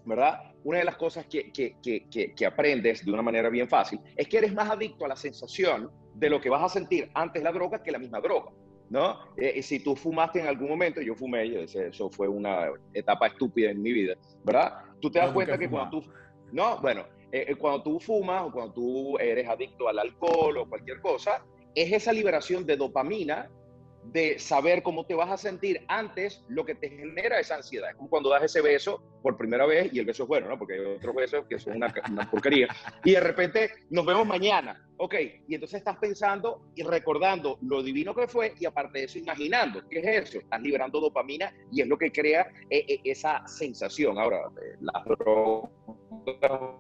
¿verdad? 0.05 0.41
Una 0.64 0.79
de 0.79 0.85
las 0.85 0.97
cosas 0.97 1.26
que, 1.26 1.50
que, 1.52 1.76
que, 1.82 2.35
que, 2.35 2.47
aprendes 2.47 3.05
de 3.05 3.12
una 3.12 3.23
manera 3.23 3.49
bien 3.49 3.69
fácil 3.69 4.00
es 4.17 4.29
que 4.29 4.38
eres 4.38 4.52
más 4.52 4.70
adicto 4.70 5.05
a 5.05 5.08
la 5.08 5.17
sensación 5.17 5.91
de 6.14 6.31
lo 6.31 6.41
que 6.41 6.50
vas 6.50 6.62
a 6.62 6.69
sentir 6.69 7.11
antes 7.14 7.43
la 7.43 7.52
droga 7.52 7.82
que 7.82 7.91
la 7.91 7.99
misma 7.99 8.20
droga, 8.20 8.50
¿no? 8.88 9.19
Eh, 9.37 9.62
si 9.62 9.81
tú 9.81 9.96
fumaste 9.96 10.41
en 10.41 10.46
algún 10.46 10.69
momento, 10.69 11.00
yo 11.00 11.14
fumé, 11.14 11.64
eso 11.64 12.11
fue 12.11 12.29
una 12.29 12.69
etapa 12.93 13.29
estúpida 13.29 13.70
en 13.70 13.82
mi 13.82 13.93
vida, 13.93 14.14
¿verdad? 14.44 14.79
Tú 15.00 15.11
te 15.11 15.19
das 15.19 15.32
cuenta 15.32 15.58
que 15.58 15.69
cuando 15.69 16.00
tú... 16.00 16.11
No, 16.53 16.81
bueno, 16.81 17.05
eh, 17.32 17.46
eh, 17.49 17.55
cuando 17.55 17.82
tú 17.82 18.00
fumas 18.00 18.43
o 18.43 18.53
cuando 18.53 18.73
tú 18.73 19.19
eres 19.19 19.49
adicto 19.49 19.88
al 19.88 19.99
alcohol 19.99 20.58
o 20.58 20.69
cualquier 20.69 21.00
cosa, 21.00 21.44
es 21.75 21.93
esa 21.93 22.12
liberación 22.12 22.67
de 22.67 22.76
dopamina 22.76 23.50
de 24.05 24.38
saber 24.38 24.82
cómo 24.82 25.05
te 25.05 25.14
vas 25.14 25.31
a 25.31 25.37
sentir 25.37 25.84
antes, 25.88 26.43
lo 26.49 26.64
que 26.64 26.75
te 26.75 26.88
genera 26.88 27.38
esa 27.38 27.56
ansiedad. 27.56 27.90
Es 27.90 27.96
como 27.96 28.08
cuando 28.08 28.31
das 28.31 28.43
ese 28.43 28.61
beso 28.61 29.02
por 29.22 29.37
primera 29.37 29.67
vez 29.67 29.93
y 29.93 29.99
el 29.99 30.06
beso 30.06 30.22
es 30.25 30.28
bueno, 30.28 30.49
¿no? 30.49 30.58
Porque 30.58 30.75
hay 30.75 30.81
otros 30.81 31.14
besos 31.14 31.44
que 31.49 31.58
son 31.58 31.76
una, 31.76 31.93
porquería. 32.31 32.69
Y 33.05 33.12
de 33.12 33.20
repente 33.20 33.70
nos 33.90 34.06
vemos 34.06 34.26
mañana. 34.26 34.87
Ok, 34.96 35.14
y 35.49 35.55
entonces 35.55 35.78
estás 35.78 35.96
pensando 35.99 36.70
y 36.75 36.82
recordando 36.82 37.58
lo 37.62 37.82
divino 37.82 38.14
que 38.14 38.28
fue 38.28 38.55
y 38.58 38.67
aparte 38.67 38.99
de 38.99 39.05
eso 39.06 39.19
imaginando. 39.19 39.87
¿Qué 39.88 40.00
es 40.00 40.28
eso? 40.28 40.38
Estás 40.38 40.61
liberando 40.61 41.00
dopamina 41.00 41.52
y 41.72 41.81
es 41.81 41.88
lo 41.88 41.96
que 41.96 42.12
crea 42.12 42.50
eh, 42.69 42.84
eh, 42.87 43.00
esa 43.05 43.46
sensación. 43.46 44.19
Ahora, 44.19 44.38
eh, 44.62 44.76
las 44.81 45.02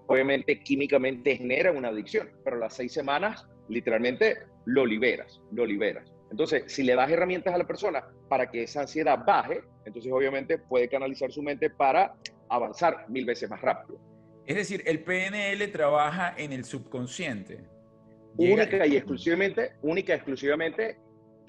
obviamente 0.06 0.60
químicamente 0.60 1.36
generan 1.36 1.76
una 1.76 1.88
adicción, 1.88 2.30
pero 2.44 2.58
las 2.58 2.74
seis 2.74 2.92
semanas 2.92 3.46
literalmente 3.68 4.38
lo 4.66 4.84
liberas, 4.84 5.40
lo 5.52 5.64
liberas. 5.64 6.12
Entonces, 6.30 6.64
si 6.66 6.82
le 6.82 6.94
das 6.94 7.10
herramientas 7.10 7.54
a 7.54 7.58
la 7.58 7.66
persona 7.66 8.04
para 8.28 8.50
que 8.50 8.62
esa 8.62 8.82
ansiedad 8.82 9.24
baje, 9.24 9.62
entonces 9.84 10.12
obviamente 10.12 10.58
puede 10.58 10.88
canalizar 10.88 11.32
su 11.32 11.42
mente 11.42 11.70
para 11.70 12.14
avanzar 12.48 13.06
mil 13.08 13.24
veces 13.24 13.50
más 13.50 13.60
rápido. 13.60 13.98
Es 14.46 14.56
decir, 14.56 14.82
el 14.86 15.02
PNL 15.02 15.70
trabaja 15.72 16.34
en 16.36 16.52
el 16.52 16.64
subconsciente. 16.64 17.64
Única 18.36 18.86
y 18.86 18.96
exclusivamente, 18.96 19.72
única 19.82 20.12
y 20.12 20.16
exclusivamente 20.16 20.98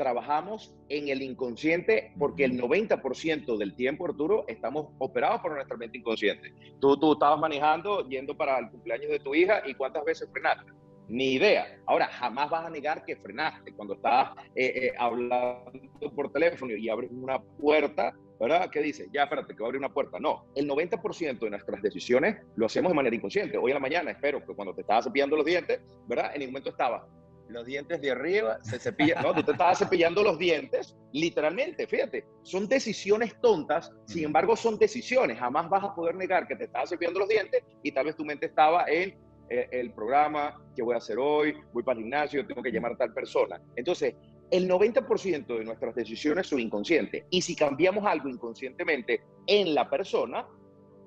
trabajamos 0.01 0.73
en 0.89 1.09
el 1.09 1.21
inconsciente 1.21 2.11
porque 2.17 2.43
el 2.43 2.59
90% 2.59 3.55
del 3.55 3.75
tiempo, 3.75 4.07
Arturo, 4.07 4.45
estamos 4.47 4.87
operados 4.97 5.41
por 5.41 5.53
nuestra 5.53 5.77
mente 5.77 5.99
inconsciente. 5.99 6.51
Tú, 6.79 6.97
tú 6.97 7.13
estabas 7.13 7.39
manejando, 7.39 8.09
yendo 8.09 8.35
para 8.35 8.57
el 8.57 8.71
cumpleaños 8.71 9.11
de 9.11 9.19
tu 9.19 9.35
hija 9.35 9.61
y 9.63 9.75
cuántas 9.75 10.03
veces 10.03 10.27
frenaste 10.33 10.71
ni 11.07 11.33
idea. 11.33 11.67
Ahora, 11.85 12.07
jamás 12.07 12.49
vas 12.49 12.65
a 12.65 12.69
negar 12.71 13.05
que 13.05 13.15
frenaste 13.15 13.73
cuando 13.73 13.93
estás 13.93 14.31
eh, 14.55 14.87
eh, 14.87 14.93
hablando 14.97 15.71
por 16.15 16.31
teléfono 16.31 16.73
y 16.73 16.89
abres 16.89 17.11
una 17.11 17.39
puerta, 17.39 18.15
¿verdad? 18.39 18.71
¿Qué 18.71 18.79
dice? 18.81 19.07
Ya, 19.13 19.23
espérate, 19.23 19.53
que 19.53 19.59
va 19.59 19.65
a 19.65 19.67
abrir 19.67 19.79
una 19.79 19.93
puerta. 19.93 20.19
No, 20.19 20.45
el 20.55 20.67
90% 20.67 21.37
de 21.37 21.49
nuestras 21.51 21.81
decisiones 21.83 22.37
lo 22.55 22.65
hacemos 22.65 22.89
de 22.91 22.95
manera 22.95 23.15
inconsciente. 23.15 23.57
Hoy 23.57 23.69
en 23.69 23.75
la 23.75 23.81
mañana, 23.81 24.09
espero 24.09 24.43
que 24.43 24.55
cuando 24.55 24.73
te 24.73 24.81
estabas 24.81 25.05
cepillando 25.05 25.35
los 25.35 25.45
dientes, 25.45 25.81
¿verdad? 26.07 26.31
En 26.33 26.41
el 26.41 26.47
momento 26.47 26.71
estaba 26.71 27.07
los 27.51 27.65
dientes 27.65 28.01
de 28.01 28.11
arriba, 28.11 28.57
se 28.63 28.79
cepilla, 28.79 29.21
no, 29.21 29.33
tú 29.33 29.43
te 29.43 29.51
estabas 29.51 29.79
cepillando 29.79 30.23
los 30.23 30.37
dientes, 30.37 30.95
literalmente, 31.11 31.85
fíjate, 31.87 32.25
son 32.43 32.67
decisiones 32.67 33.39
tontas, 33.41 33.91
sin 34.05 34.25
embargo 34.25 34.55
son 34.55 34.77
decisiones, 34.77 35.37
jamás 35.37 35.69
vas 35.69 35.83
a 35.83 35.93
poder 35.93 36.15
negar 36.15 36.47
que 36.47 36.55
te 36.55 36.65
estabas 36.65 36.89
cepillando 36.89 37.19
los 37.19 37.29
dientes 37.29 37.63
y 37.83 37.91
tal 37.91 38.05
vez 38.05 38.15
tu 38.15 38.25
mente 38.25 38.47
estaba 38.47 38.85
en 38.87 39.15
eh, 39.49 39.67
el 39.71 39.91
programa, 39.91 40.61
que 40.75 40.81
voy 40.81 40.95
a 40.95 40.97
hacer 40.97 41.17
hoy, 41.19 41.53
voy 41.73 41.83
para 41.83 41.97
el 41.97 42.03
gimnasio, 42.03 42.47
tengo 42.47 42.63
que 42.63 42.71
llamar 42.71 42.93
a 42.93 42.97
tal 42.97 43.13
persona. 43.13 43.61
Entonces, 43.75 44.15
el 44.49 44.69
90% 44.69 45.57
de 45.57 45.63
nuestras 45.63 45.95
decisiones 45.95 46.47
son 46.47 46.59
inconscientes. 46.59 47.25
Y 47.29 47.41
si 47.41 47.55
cambiamos 47.55 48.05
algo 48.05 48.29
inconscientemente 48.29 49.21
en 49.47 49.73
la 49.75 49.89
persona, 49.89 50.45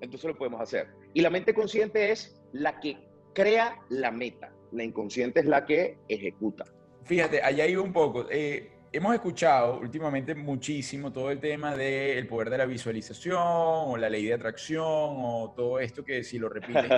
entonces 0.00 0.28
lo 0.28 0.36
podemos 0.36 0.60
hacer. 0.60 0.88
Y 1.12 1.20
la 1.20 1.30
mente 1.30 1.54
consciente 1.54 2.10
es 2.10 2.42
la 2.52 2.80
que 2.80 2.98
crea 3.34 3.78
la 3.88 4.10
meta. 4.10 4.52
La 4.74 4.84
inconsciente 4.84 5.40
es 5.40 5.46
la 5.46 5.64
que 5.64 5.98
ejecuta. 6.08 6.64
Fíjate, 7.04 7.42
allá 7.42 7.66
iba 7.66 7.82
un 7.82 7.92
poco. 7.92 8.26
Eh, 8.30 8.72
hemos 8.92 9.14
escuchado 9.14 9.78
últimamente 9.80 10.34
muchísimo 10.34 11.12
todo 11.12 11.30
el 11.30 11.40
tema 11.40 11.76
del 11.76 12.26
poder 12.26 12.50
de 12.50 12.58
la 12.58 12.66
visualización 12.66 13.38
o 13.38 13.96
la 13.96 14.08
ley 14.08 14.24
de 14.24 14.34
atracción 14.34 14.84
o 14.86 15.52
todo 15.56 15.78
esto 15.78 16.04
que 16.04 16.22
si 16.22 16.38
lo 16.38 16.48
repites 16.48 16.90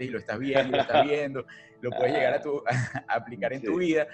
y 0.00 0.08
lo 0.08 0.18
estás 0.18 0.38
viendo, 0.38 0.76
lo 0.76 0.82
estás 0.82 1.06
viendo, 1.06 1.46
lo 1.80 1.90
puedes 1.90 2.14
llegar 2.14 2.34
a, 2.34 2.40
tu, 2.40 2.62
aplicar 3.08 3.52
en 3.52 3.62
tu 3.62 3.76
vida. 3.76 4.06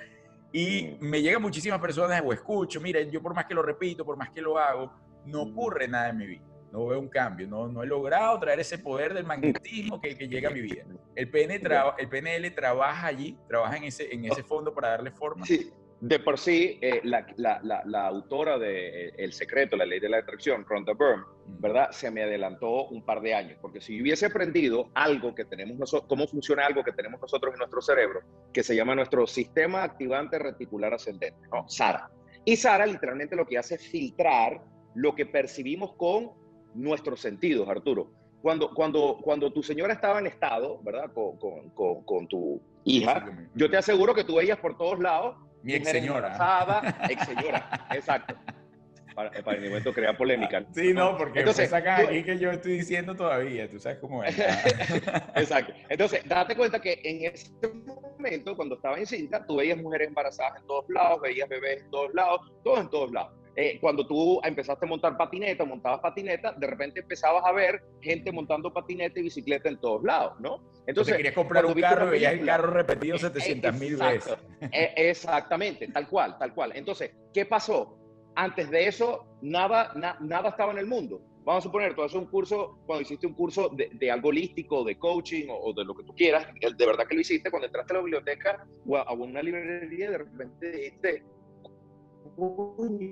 Y 0.52 0.96
me 1.00 1.22
llegan 1.22 1.40
muchísimas 1.40 1.80
personas 1.80 2.22
o 2.24 2.32
escucho, 2.32 2.80
mira, 2.80 3.00
yo 3.02 3.22
por 3.22 3.34
más 3.34 3.46
que 3.46 3.54
lo 3.54 3.62
repito, 3.62 4.04
por 4.04 4.16
más 4.16 4.30
que 4.30 4.42
lo 4.42 4.58
hago, 4.58 4.92
no 5.26 5.42
ocurre 5.42 5.86
nada 5.86 6.10
en 6.10 6.16
mi 6.16 6.26
vida. 6.26 6.49
No 6.72 6.86
veo 6.86 7.00
un 7.00 7.08
cambio, 7.08 7.48
no, 7.48 7.66
no 7.68 7.82
he 7.82 7.86
logrado 7.86 8.38
traer 8.38 8.60
ese 8.60 8.78
poder 8.78 9.12
del 9.12 9.24
magnetismo 9.24 10.00
que, 10.00 10.16
que 10.16 10.28
llega 10.28 10.50
a 10.50 10.52
mi 10.52 10.60
vida. 10.60 10.84
El, 11.16 11.30
PN 11.30 11.60
el 11.98 12.08
PNL 12.08 12.54
trabaja 12.54 13.06
allí, 13.06 13.36
trabaja 13.48 13.76
en 13.76 13.84
ese, 13.84 14.14
en 14.14 14.24
ese 14.24 14.42
fondo 14.42 14.72
para 14.72 14.90
darle 14.90 15.10
forma. 15.10 15.44
Sí, 15.44 15.72
de 16.00 16.18
por 16.18 16.38
sí, 16.38 16.78
eh, 16.80 17.02
la, 17.04 17.26
la, 17.36 17.60
la, 17.84 18.06
autora 18.06 18.58
de 18.58 19.08
eh, 19.08 19.12
El 19.18 19.34
secreto, 19.34 19.76
la 19.76 19.84
ley 19.84 20.00
de 20.00 20.08
la 20.08 20.18
atracción, 20.18 20.64
Rhonda 20.64 20.94
Byrne, 20.94 21.24
¿verdad? 21.58 21.90
Se 21.90 22.10
me 22.10 22.22
adelantó 22.22 22.86
un 22.86 23.04
par 23.04 23.20
de 23.20 23.34
años, 23.34 23.58
porque 23.60 23.82
si 23.82 24.00
hubiese 24.00 24.26
aprendido 24.26 24.88
algo 24.94 25.34
que 25.34 25.44
tenemos 25.44 25.76
nosotros, 25.76 26.08
cómo 26.08 26.26
funciona 26.26 26.64
algo 26.64 26.82
que 26.82 26.92
tenemos 26.92 27.20
nosotros 27.20 27.52
en 27.52 27.58
nuestro 27.58 27.82
cerebro, 27.82 28.20
que 28.50 28.62
se 28.62 28.74
llama 28.74 28.94
nuestro 28.94 29.26
sistema 29.26 29.82
activante 29.82 30.38
reticular 30.38 30.94
ascendente, 30.94 31.46
¿no? 31.52 31.68
SARA. 31.68 32.10
Y 32.46 32.56
SARA 32.56 32.86
literalmente 32.86 33.36
lo 33.36 33.46
que 33.46 33.58
hace 33.58 33.74
es 33.74 33.86
filtrar 33.86 34.62
lo 34.94 35.14
que 35.14 35.26
percibimos 35.26 35.92
con 35.96 36.32
nuestros 36.74 37.20
sentidos, 37.20 37.68
Arturo. 37.68 38.10
Cuando, 38.42 38.72
cuando, 38.72 39.18
cuando 39.22 39.52
tu 39.52 39.62
señora 39.62 39.92
estaba 39.92 40.18
en 40.18 40.26
estado, 40.26 40.80
¿verdad? 40.82 41.12
Con, 41.12 41.36
con, 41.38 41.70
con, 41.70 42.02
con 42.04 42.26
tu 42.26 42.60
hija, 42.84 43.26
yo 43.54 43.70
te 43.70 43.76
aseguro 43.76 44.14
que 44.14 44.24
tú 44.24 44.36
veías 44.36 44.58
por 44.58 44.78
todos 44.78 44.98
lados 44.98 45.36
mi 45.62 45.74
ex 45.74 45.90
señora. 45.90 46.96
ex 47.10 47.26
señora, 47.26 47.86
exacto. 47.92 48.34
Para, 49.14 49.30
para 49.42 49.58
el 49.58 49.68
momento 49.68 49.92
crea 49.92 50.16
polémica. 50.16 50.64
Sí, 50.72 50.94
no, 50.94 51.18
porque 51.18 51.40
Entonces, 51.40 51.68
sacan 51.68 52.06
aquí 52.06 52.22
que 52.22 52.38
yo 52.38 52.50
estoy 52.50 52.78
diciendo 52.78 53.14
todavía, 53.14 53.68
tú 53.68 53.78
sabes 53.78 53.98
cómo 53.98 54.24
es. 54.24 54.38
exacto. 55.34 55.74
Entonces, 55.88 56.26
date 56.26 56.56
cuenta 56.56 56.80
que 56.80 57.00
en 57.04 57.24
ese 57.24 57.50
momento, 57.84 58.56
cuando 58.56 58.76
estaba 58.76 58.98
en 58.98 59.06
cinta, 59.06 59.44
tú 59.44 59.56
veías 59.56 59.76
mujeres 59.78 60.08
embarazadas 60.08 60.60
en 60.60 60.66
todos 60.66 60.88
lados, 60.88 61.20
veías 61.20 61.48
bebés 61.48 61.82
en 61.82 61.90
todos 61.90 62.14
lados, 62.14 62.52
todos 62.62 62.80
en 62.80 62.88
todos 62.88 63.12
lados. 63.12 63.32
Eh, 63.56 63.78
cuando 63.80 64.06
tú 64.06 64.40
empezaste 64.44 64.86
a 64.86 64.88
montar 64.88 65.16
patineta, 65.16 65.64
montabas 65.64 66.00
patineta, 66.00 66.52
de 66.52 66.66
repente 66.66 67.00
empezabas 67.00 67.44
a 67.44 67.52
ver 67.52 67.82
gente 68.00 68.30
montando 68.30 68.72
patineta 68.72 69.18
y 69.18 69.24
bicicleta 69.24 69.68
en 69.68 69.80
todos 69.80 70.04
lados, 70.04 70.40
¿no? 70.40 70.62
Entonces, 70.86 71.16
querías 71.16 71.34
comprar 71.34 71.66
un 71.66 71.74
carro 71.74 72.06
y 72.08 72.10
veías 72.10 72.32
el 72.34 72.44
carro 72.44 72.70
repetido 72.70 73.18
700 73.18 73.74
mil 73.78 73.96
veces. 73.96 74.36
E, 74.72 74.92
exactamente, 74.96 75.88
tal 75.88 76.08
cual, 76.08 76.38
tal 76.38 76.54
cual. 76.54 76.72
Entonces, 76.74 77.12
¿qué 77.32 77.44
pasó? 77.44 77.98
Antes 78.34 78.70
de 78.70 78.86
eso, 78.86 79.26
nada, 79.42 79.92
nada 80.20 80.50
estaba 80.50 80.72
en 80.72 80.78
el 80.78 80.86
mundo. 80.86 81.20
Vamos 81.44 81.64
a 81.64 81.68
suponer, 81.68 81.94
tú 81.94 82.02
haces 82.02 82.16
un 82.16 82.26
curso, 82.26 82.78
cuando 82.86 83.02
hiciste 83.02 83.26
un 83.26 83.34
curso 83.34 83.70
de, 83.70 84.10
algo 84.10 84.28
holístico, 84.28 84.84
de 84.84 84.98
coaching 84.98 85.46
o, 85.48 85.72
de 85.72 85.84
lo 85.84 85.94
que 85.94 86.04
tú 86.04 86.14
quieras, 86.14 86.46
de 86.60 86.86
verdad 86.86 87.06
que 87.08 87.14
lo 87.14 87.22
hiciste, 87.22 87.50
cuando 87.50 87.66
entraste 87.66 87.94
a 87.94 87.96
la 87.96 88.02
biblioteca 88.02 88.66
o 88.86 88.96
a, 88.96 89.12
una 89.12 89.42
librería, 89.42 90.10
de 90.10 90.18
repente 90.18 90.70
dijiste, 90.70 91.24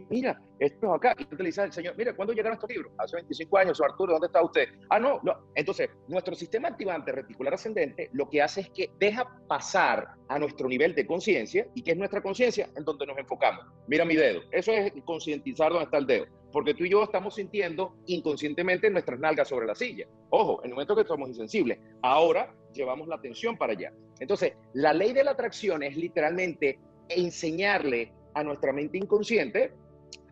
mira, 0.08 0.40
esto 0.58 0.86
es 0.86 0.92
acá. 0.92 1.14
Y 1.18 1.24
te 1.24 1.42
dice 1.42 1.62
al 1.62 1.72
Señor, 1.72 1.94
mira, 1.96 2.14
¿cuándo 2.14 2.32
llegaron 2.32 2.54
estos 2.54 2.70
libros? 2.70 2.92
Hace 2.98 3.16
25 3.16 3.58
años, 3.58 3.80
Arturo, 3.80 4.12
¿dónde 4.12 4.26
está 4.26 4.42
usted? 4.42 4.68
Ah, 4.88 4.98
no, 4.98 5.20
no. 5.22 5.34
Entonces, 5.54 5.90
nuestro 6.08 6.34
sistema 6.34 6.68
activante 6.68 7.12
reticular 7.12 7.54
ascendente 7.54 8.10
lo 8.12 8.28
que 8.28 8.42
hace 8.42 8.62
es 8.62 8.70
que 8.70 8.90
deja 8.98 9.28
pasar 9.46 10.08
a 10.28 10.38
nuestro 10.38 10.68
nivel 10.68 10.94
de 10.94 11.06
conciencia, 11.06 11.66
y 11.74 11.82
que 11.82 11.92
es 11.92 11.96
nuestra 11.96 12.22
conciencia, 12.22 12.68
en 12.76 12.84
donde 12.84 13.06
nos 13.06 13.18
enfocamos. 13.18 13.64
Mira 13.86 14.04
mi 14.04 14.16
dedo. 14.16 14.40
Eso 14.50 14.72
es 14.72 14.92
concientizar 15.04 15.70
dónde 15.70 15.84
está 15.84 15.98
el 15.98 16.06
dedo. 16.06 16.26
Porque 16.52 16.74
tú 16.74 16.84
y 16.84 16.90
yo 16.90 17.02
estamos 17.02 17.34
sintiendo 17.34 17.94
inconscientemente 18.06 18.90
nuestras 18.90 19.18
nalgas 19.18 19.48
sobre 19.48 19.66
la 19.66 19.74
silla. 19.74 20.06
Ojo, 20.30 20.60
en 20.62 20.70
el 20.70 20.74
momento 20.74 20.96
que 20.96 21.04
somos 21.04 21.28
insensibles. 21.28 21.78
Ahora 22.02 22.54
llevamos 22.72 23.06
la 23.08 23.16
atención 23.16 23.56
para 23.56 23.72
allá. 23.72 23.92
Entonces, 24.18 24.54
la 24.72 24.92
ley 24.94 25.12
de 25.12 25.24
la 25.24 25.32
atracción 25.32 25.82
es 25.82 25.96
literalmente 25.96 26.78
enseñarle 27.08 28.12
a 28.38 28.44
nuestra 28.44 28.72
mente 28.72 28.98
inconsciente 28.98 29.72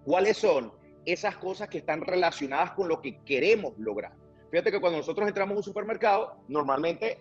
cuáles 0.04 0.36
son 0.36 0.72
esas 1.04 1.36
cosas 1.36 1.68
que 1.68 1.78
están 1.78 2.00
relacionadas 2.00 2.72
con 2.72 2.88
lo 2.88 3.00
que 3.00 3.18
queremos 3.24 3.76
lograr. 3.78 4.12
Fíjate 4.50 4.70
que 4.70 4.80
cuando 4.80 4.98
nosotros 4.98 5.26
entramos 5.26 5.54
a 5.54 5.56
un 5.58 5.62
supermercado, 5.62 6.36
normalmente 6.48 7.18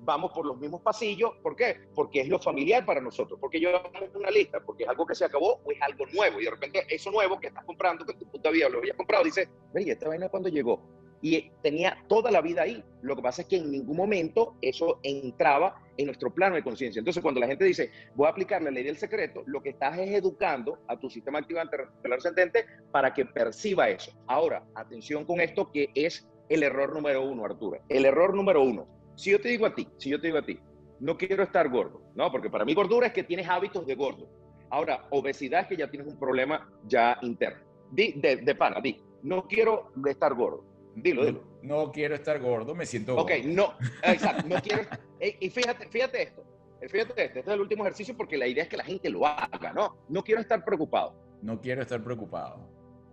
vamos 0.00 0.32
por 0.32 0.46
los 0.46 0.58
mismos 0.58 0.82
pasillos. 0.82 1.32
¿Por 1.42 1.56
qué? 1.56 1.76
Porque 1.94 2.20
es 2.20 2.28
lo 2.28 2.38
familiar 2.38 2.84
para 2.84 3.00
nosotros. 3.00 3.38
Porque 3.40 3.60
yo 3.60 3.70
hago 3.70 3.90
una 4.14 4.30
lista, 4.30 4.60
porque 4.60 4.84
es 4.84 4.88
algo 4.88 5.06
que 5.06 5.14
se 5.14 5.24
acabó 5.24 5.60
o 5.64 5.72
es 5.72 5.80
algo 5.80 6.04
nuevo. 6.12 6.40
Y 6.40 6.44
de 6.44 6.50
repente 6.50 6.86
eso 6.88 7.10
nuevo 7.10 7.40
que 7.40 7.48
estás 7.48 7.64
comprando, 7.64 8.04
que 8.04 8.14
tu 8.14 8.26
puta 8.26 8.50
vida 8.50 8.68
lo 8.68 8.78
había 8.78 8.94
comprado, 8.94 9.24
dice, 9.24 9.48
¿y 9.74 9.90
esta 9.90 10.08
vaina 10.08 10.28
cuando 10.28 10.48
llegó? 10.48 10.82
Y 11.20 11.50
tenía 11.62 12.04
toda 12.08 12.30
la 12.30 12.40
vida 12.40 12.62
ahí. 12.62 12.84
Lo 13.02 13.16
que 13.16 13.22
pasa 13.22 13.42
es 13.42 13.48
que 13.48 13.56
en 13.56 13.70
ningún 13.70 13.96
momento 13.96 14.56
eso 14.60 15.00
entraba 15.02 15.82
en 15.98 16.06
nuestro 16.06 16.32
plano 16.32 16.54
de 16.54 16.62
conciencia. 16.62 17.00
Entonces, 17.00 17.22
cuando 17.22 17.40
la 17.40 17.46
gente 17.46 17.64
dice, 17.64 17.90
voy 18.14 18.26
a 18.26 18.30
aplicar 18.30 18.62
la 18.62 18.70
ley 18.70 18.84
del 18.84 18.96
secreto, 18.96 19.42
lo 19.46 19.60
que 19.60 19.70
estás 19.70 19.98
es 19.98 20.10
educando 20.10 20.78
a 20.86 20.98
tu 20.98 21.10
sistema 21.10 21.40
activante 21.40 21.76
ascendente 22.16 22.64
para 22.90 23.12
que 23.12 23.26
perciba 23.26 23.88
eso. 23.90 24.12
Ahora, 24.26 24.64
atención 24.74 25.24
con 25.24 25.40
esto 25.40 25.70
que 25.70 25.90
es 25.94 26.26
el 26.48 26.62
error 26.62 26.94
número 26.94 27.22
uno, 27.22 27.44
Arturo. 27.44 27.80
El 27.88 28.04
error 28.06 28.34
número 28.34 28.62
uno. 28.62 28.86
Si 29.16 29.30
yo 29.30 29.40
te 29.40 29.48
digo 29.48 29.66
a 29.66 29.74
ti, 29.74 29.86
si 29.98 30.10
yo 30.10 30.20
te 30.20 30.28
digo 30.28 30.38
a 30.38 30.46
ti, 30.46 30.58
no 31.00 31.16
quiero 31.16 31.42
estar 31.42 31.68
gordo, 31.68 32.00
¿no? 32.14 32.30
Porque 32.30 32.50
para 32.50 32.64
mí 32.64 32.74
gordura 32.74 33.08
es 33.08 33.12
que 33.12 33.24
tienes 33.24 33.48
hábitos 33.48 33.86
de 33.86 33.94
gordo. 33.94 34.28
Ahora, 34.70 35.06
obesidad 35.10 35.62
es 35.62 35.66
que 35.66 35.76
ya 35.76 35.90
tienes 35.90 36.08
un 36.08 36.18
problema 36.18 36.70
ya 36.86 37.18
interno. 37.22 37.62
Di, 37.90 38.12
de, 38.12 38.36
de 38.36 38.54
pana, 38.54 38.80
di, 38.80 39.00
no 39.22 39.46
quiero 39.46 39.92
estar 40.06 40.34
gordo. 40.34 40.64
Dilo, 40.94 41.24
dilo. 41.24 41.44
No, 41.62 41.92
quiero 41.92 42.14
estar 42.14 42.40
gordo, 42.40 42.74
me 42.74 42.86
siento 42.86 43.14
gordo. 43.14 43.26
Ok, 43.26 43.44
no, 43.44 43.74
exacto, 44.02 44.48
no 44.48 44.60
quiero. 44.60 44.82
y 45.20 45.50
fíjate, 45.50 45.88
fíjate 45.88 46.22
esto, 46.22 46.44
fíjate 46.80 46.98
esto, 47.00 47.14
este 47.20 47.40
es 47.40 47.46
el 47.48 47.60
último 47.60 47.84
ejercicio 47.84 48.16
porque 48.16 48.36
la 48.36 48.46
idea 48.46 48.64
es 48.64 48.68
que 48.68 48.76
la 48.76 48.84
gente 48.84 49.08
lo 49.10 49.26
haga, 49.26 49.72
¿no? 49.72 49.96
No 50.08 50.22
quiero 50.22 50.40
estar 50.40 50.64
preocupado. 50.64 51.14
No 51.42 51.60
quiero 51.60 51.82
estar 51.82 52.02
preocupado. 52.02 52.68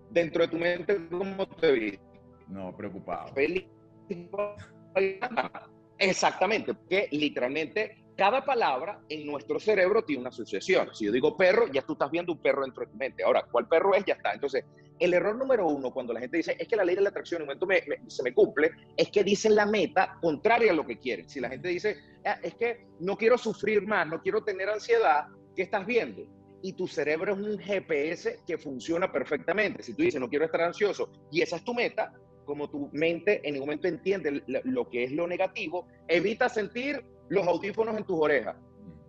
Dentro 0.09 0.43
de 0.43 0.47
tu 0.47 0.57
mente, 0.57 1.07
¿cómo 1.09 1.47
te 1.47 1.71
ves? 1.71 1.99
No, 2.47 2.75
preocupado. 2.75 3.33
Feliz. 3.33 3.65
Exactamente, 5.97 6.73
porque 6.73 7.07
literalmente 7.11 8.04
cada 8.15 8.45
palabra 8.45 9.01
en 9.09 9.25
nuestro 9.25 9.59
cerebro 9.59 10.03
tiene 10.03 10.21
una 10.21 10.29
asociación. 10.29 10.89
Si 10.93 11.05
yo 11.05 11.11
digo 11.11 11.35
perro, 11.35 11.67
ya 11.71 11.81
tú 11.81 11.93
estás 11.93 12.09
viendo 12.09 12.31
un 12.31 12.39
perro 12.39 12.63
dentro 12.63 12.85
de 12.85 12.91
tu 12.91 12.97
mente. 12.97 13.23
Ahora, 13.23 13.45
¿cuál 13.51 13.67
perro 13.67 13.93
es? 13.93 14.05
Ya 14.05 14.13
está. 14.13 14.33
Entonces, 14.33 14.63
el 14.99 15.13
error 15.13 15.35
número 15.35 15.67
uno, 15.67 15.91
cuando 15.91 16.13
la 16.13 16.21
gente 16.21 16.37
dice, 16.37 16.55
es 16.57 16.67
que 16.67 16.75
la 16.75 16.85
ley 16.85 16.95
de 16.95 17.01
la 17.01 17.09
atracción 17.09 17.41
en 17.41 17.49
un 17.49 17.57
momento 17.57 17.91
se 18.07 18.23
me 18.23 18.33
cumple, 18.33 18.71
es 18.95 19.09
que 19.09 19.23
dicen 19.23 19.55
la 19.55 19.65
meta 19.65 20.17
contraria 20.21 20.71
a 20.71 20.75
lo 20.75 20.85
que 20.85 20.97
quieren. 20.97 21.27
Si 21.27 21.39
la 21.39 21.49
gente 21.49 21.67
dice, 21.67 21.97
ah, 22.25 22.39
es 22.41 22.55
que 22.55 22.87
no 22.99 23.17
quiero 23.17 23.37
sufrir 23.37 23.85
más, 23.85 24.07
no 24.07 24.21
quiero 24.21 24.43
tener 24.43 24.69
ansiedad, 24.69 25.25
¿qué 25.55 25.63
estás 25.63 25.85
viendo? 25.85 26.25
Y 26.61 26.73
tu 26.73 26.87
cerebro 26.87 27.33
es 27.33 27.39
un 27.39 27.59
GPS 27.59 28.39
que 28.47 28.57
funciona 28.57 29.11
perfectamente. 29.11 29.83
Si 29.83 29.93
tú 29.93 30.03
dices, 30.03 30.21
no 30.21 30.29
quiero 30.29 30.45
estar 30.45 30.61
ansioso, 30.61 31.09
y 31.31 31.41
esa 31.41 31.57
es 31.57 31.63
tu 31.65 31.73
meta, 31.73 32.13
como 32.45 32.69
tu 32.69 32.89
mente 32.93 33.41
en 33.43 33.53
ningún 33.53 33.67
momento 33.67 33.87
entiende 33.87 34.43
lo 34.45 34.89
que 34.89 35.03
es 35.03 35.11
lo 35.11 35.27
negativo, 35.27 35.87
evita 36.07 36.47
sentir 36.47 37.03
los 37.29 37.47
audífonos 37.47 37.97
en 37.97 38.03
tus 38.03 38.17
orejas. 38.19 38.55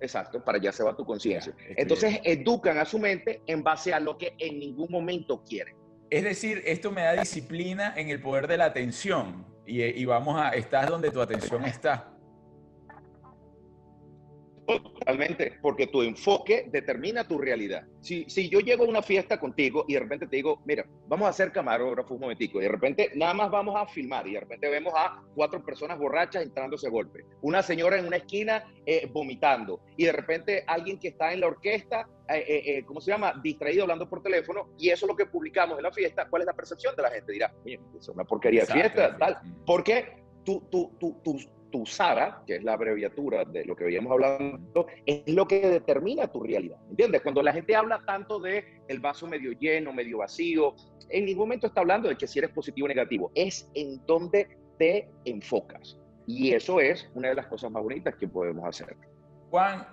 Exacto, 0.00 0.44
para 0.44 0.58
allá 0.58 0.72
se 0.72 0.82
va 0.82 0.94
tu 0.94 1.04
conciencia. 1.04 1.54
Entonces 1.76 2.20
educan 2.22 2.78
a 2.78 2.84
su 2.84 2.98
mente 2.98 3.42
en 3.46 3.62
base 3.62 3.94
a 3.94 4.00
lo 4.00 4.18
que 4.18 4.34
en 4.38 4.58
ningún 4.58 4.90
momento 4.90 5.42
quieren. 5.42 5.76
Es 6.10 6.22
decir, 6.22 6.62
esto 6.64 6.92
me 6.92 7.02
da 7.02 7.14
disciplina 7.14 7.94
en 7.96 8.10
el 8.10 8.20
poder 8.20 8.46
de 8.46 8.58
la 8.58 8.66
atención 8.66 9.46
y, 9.66 9.82
y 9.82 10.04
vamos 10.04 10.40
a, 10.40 10.50
estás 10.50 10.88
donde 10.88 11.10
tu 11.10 11.20
atención 11.20 11.64
está. 11.64 12.15
Totalmente, 14.66 15.58
porque 15.62 15.86
tu 15.86 16.02
enfoque 16.02 16.68
determina 16.70 17.26
tu 17.26 17.38
realidad. 17.38 17.86
Si, 18.00 18.24
si 18.28 18.48
yo 18.48 18.60
llego 18.60 18.84
a 18.84 18.88
una 18.88 19.02
fiesta 19.02 19.38
contigo 19.38 19.84
y 19.86 19.94
de 19.94 20.00
repente 20.00 20.26
te 20.26 20.36
digo, 20.36 20.60
mira, 20.64 20.84
vamos 21.06 21.28
a 21.28 21.32
ser 21.32 21.52
camarógrafos 21.52 22.12
un 22.12 22.20
momentico, 22.20 22.58
y 22.60 22.64
de 22.64 22.70
repente 22.70 23.10
nada 23.14 23.34
más 23.34 23.50
vamos 23.50 23.76
a 23.76 23.86
filmar, 23.86 24.26
y 24.26 24.34
de 24.34 24.40
repente 24.40 24.68
vemos 24.68 24.92
a 24.96 25.22
cuatro 25.34 25.64
personas 25.64 25.98
borrachas 25.98 26.42
entrándose 26.42 26.88
a 26.88 26.90
golpe, 26.90 27.24
una 27.42 27.62
señora 27.62 27.98
en 27.98 28.06
una 28.06 28.16
esquina 28.16 28.64
eh, 28.84 29.08
vomitando, 29.12 29.80
y 29.96 30.04
de 30.06 30.12
repente 30.12 30.64
alguien 30.66 30.98
que 30.98 31.08
está 31.08 31.32
en 31.32 31.40
la 31.40 31.46
orquesta, 31.46 32.08
eh, 32.28 32.44
eh, 32.48 32.84
¿cómo 32.84 33.00
se 33.00 33.12
llama? 33.12 33.40
Distraído 33.40 33.82
hablando 33.82 34.08
por 34.08 34.22
teléfono, 34.22 34.70
y 34.78 34.90
eso 34.90 35.06
es 35.06 35.10
lo 35.10 35.16
que 35.16 35.26
publicamos 35.26 35.78
en 35.78 35.84
la 35.84 35.92
fiesta. 35.92 36.26
¿Cuál 36.28 36.42
es 36.42 36.46
la 36.46 36.54
percepción 36.54 36.96
de 36.96 37.02
la 37.02 37.10
gente? 37.10 37.32
Dirá, 37.32 37.54
oye, 37.64 37.78
es 37.96 38.08
una 38.08 38.24
porquería 38.24 38.64
de 38.64 38.72
fiesta, 38.72 39.16
tal. 39.16 39.38
¿Por 39.64 39.84
qué? 39.84 40.24
Tu, 40.44 40.60
tu, 40.70 40.92
tu, 40.98 41.38
tu 41.70 41.84
SARA, 41.86 42.42
que 42.46 42.56
es 42.56 42.64
la 42.64 42.74
abreviatura 42.74 43.44
de 43.44 43.64
lo 43.64 43.76
que 43.76 43.84
habíamos 43.84 44.12
hablado, 44.12 44.38
es 45.04 45.28
lo 45.28 45.46
que 45.46 45.60
determina 45.60 46.26
tu 46.28 46.42
realidad. 46.42 46.78
¿Entiendes? 46.90 47.22
Cuando 47.22 47.42
la 47.42 47.52
gente 47.52 47.74
habla 47.74 48.02
tanto 48.06 48.38
de 48.38 48.64
el 48.88 49.00
vaso 49.00 49.26
medio 49.26 49.52
lleno, 49.52 49.92
medio 49.92 50.18
vacío, 50.18 50.74
en 51.08 51.24
ningún 51.24 51.44
momento 51.44 51.66
está 51.66 51.80
hablando 51.80 52.08
de 52.08 52.16
que 52.16 52.26
si 52.26 52.38
eres 52.38 52.50
positivo 52.50 52.86
o 52.86 52.88
negativo, 52.88 53.30
es 53.34 53.70
en 53.74 54.04
donde 54.06 54.48
te 54.78 55.08
enfocas. 55.24 55.98
Y 56.26 56.52
eso 56.52 56.80
es 56.80 57.08
una 57.14 57.28
de 57.28 57.34
las 57.34 57.46
cosas 57.46 57.70
más 57.70 57.82
bonitas 57.82 58.14
que 58.16 58.26
podemos 58.26 58.66
hacer. 58.66 58.96
Juan, 59.50 59.86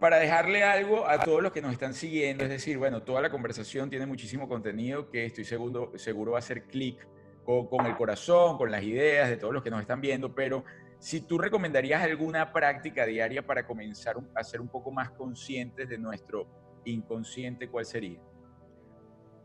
para 0.00 0.18
dejarle 0.18 0.62
algo 0.62 1.06
a 1.08 1.18
todos 1.20 1.42
los 1.42 1.52
que 1.52 1.62
nos 1.62 1.72
están 1.72 1.94
siguiendo, 1.94 2.44
es 2.44 2.50
decir, 2.50 2.76
bueno, 2.76 3.02
toda 3.02 3.20
la 3.20 3.30
conversación 3.30 3.88
tiene 3.88 4.06
muchísimo 4.06 4.48
contenido 4.48 5.10
que 5.10 5.24
estoy 5.24 5.44
seguro, 5.44 5.92
seguro 5.96 6.32
va 6.32 6.38
a 6.38 6.40
hacer 6.40 6.64
clic 6.64 7.06
con, 7.44 7.68
con, 7.68 7.86
el 7.86 7.96
corazón, 7.96 8.58
con 8.58 8.70
las 8.70 8.82
ideas 8.82 9.28
de 9.28 9.36
todos 9.36 9.54
los 9.54 9.62
que 9.62 9.70
nos 9.70 9.80
están 9.80 10.00
viendo, 10.00 10.34
pero 10.34 10.64
si 10.98 11.20
tú 11.20 11.38
recomendarías 11.38 12.02
alguna 12.02 12.52
práctica 12.52 13.04
diaria 13.06 13.44
para 13.44 13.66
comenzar 13.66 14.16
a 14.34 14.42
ser 14.42 14.60
un 14.60 14.68
poco 14.68 14.90
más 14.90 15.10
conscientes 15.10 15.88
de 15.88 15.98
nuestro 15.98 16.46
inconsciente, 16.84 17.68
¿cuál 17.68 17.84
sería? 17.84 18.20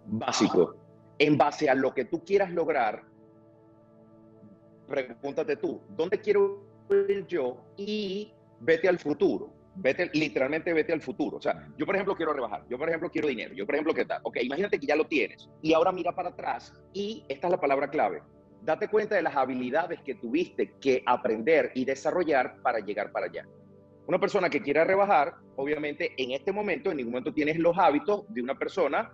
Básico. 0.05 0.75
En 1.19 1.37
base 1.37 1.69
a 1.69 1.75
lo 1.75 1.93
que 1.93 2.05
tú 2.05 2.23
quieras 2.23 2.51
lograr, 2.51 3.03
pregúntate 4.87 5.55
tú, 5.57 5.81
¿dónde 5.89 6.19
quiero 6.19 6.63
ir 7.07 7.25
yo? 7.27 7.63
Y 7.77 8.33
vete 8.59 8.87
al 8.87 8.97
futuro. 8.97 9.53
Literalmente 10.13 10.73
vete 10.73 10.91
al 10.91 11.01
futuro. 11.01 11.37
O 11.37 11.41
sea, 11.41 11.67
yo 11.77 11.85
por 11.85 11.95
ejemplo 11.95 12.15
quiero 12.15 12.33
rebajar, 12.33 12.65
yo 12.69 12.77
por 12.77 12.89
ejemplo 12.89 13.09
quiero 13.09 13.27
dinero, 13.27 13.53
yo 13.53 13.65
por 13.65 13.75
ejemplo 13.75 13.93
qué 13.93 14.05
tal. 14.05 14.19
Ok, 14.23 14.37
imagínate 14.41 14.79
que 14.79 14.85
ya 14.85 14.95
lo 14.95 15.05
tienes 15.05 15.49
y 15.61 15.73
ahora 15.73 15.91
mira 15.91 16.13
para 16.13 16.29
atrás 16.29 16.73
y 16.93 17.23
esta 17.29 17.47
es 17.47 17.51
la 17.51 17.59
palabra 17.59 17.89
clave. 17.89 18.21
Date 18.61 18.87
cuenta 18.87 19.15
de 19.15 19.23
las 19.23 19.35
habilidades 19.35 20.01
que 20.01 20.15
tuviste 20.15 20.73
que 20.79 21.03
aprender 21.05 21.71
y 21.73 21.83
desarrollar 21.83 22.61
para 22.61 22.79
llegar 22.79 23.11
para 23.11 23.25
allá. 23.25 23.47
Una 24.07 24.19
persona 24.19 24.49
que 24.49 24.61
quiera 24.61 24.83
rebajar, 24.83 25.33
obviamente 25.55 26.13
en 26.17 26.31
este 26.31 26.51
momento, 26.51 26.91
en 26.91 26.97
ningún 26.97 27.13
momento 27.13 27.33
tienes 27.33 27.57
los 27.57 27.77
hábitos 27.77 28.25
de 28.33 28.41
una 28.41 28.55
persona 28.55 29.11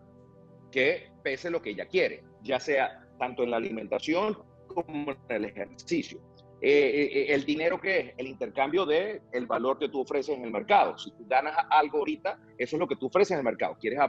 que 0.72 1.12
pese 1.24 1.50
lo 1.50 1.62
que 1.62 1.70
ella 1.72 1.86
quiere, 1.86 2.24
ya 2.44 2.60
sea 2.60 3.08
tanto 3.18 3.44
en 3.44 3.52
la 3.52 3.58
alimentación 3.58 4.38
como 4.68 5.12
en 5.12 5.18
el 5.30 5.46
ejercicio. 5.46 6.20
Eh, 6.60 7.10
eh, 7.14 7.34
el 7.36 7.46
dinero 7.46 7.80
que 7.80 8.00
es 8.00 8.14
el 8.18 8.28
intercambio 8.28 8.84
de 8.84 9.22
el 9.32 9.46
valor 9.46 9.78
que 9.78 9.90
tú 9.90 10.02
ofreces 10.02 10.36
en 10.36 10.44
el 10.44 10.52
mercado. 10.52 10.98
Si 10.98 11.12
tú 11.12 11.24
ganas 11.28 11.56
algo 11.70 12.00
ahorita, 12.00 12.40
eso 12.58 12.76
es 12.76 12.80
lo 12.80 12.88
que 12.88 12.96
tú 12.96 13.08
ofreces 13.08 13.32
en 13.32 13.40
el 13.40 13.44
mercado. 13.44 13.78
Quieres 13.80 14.00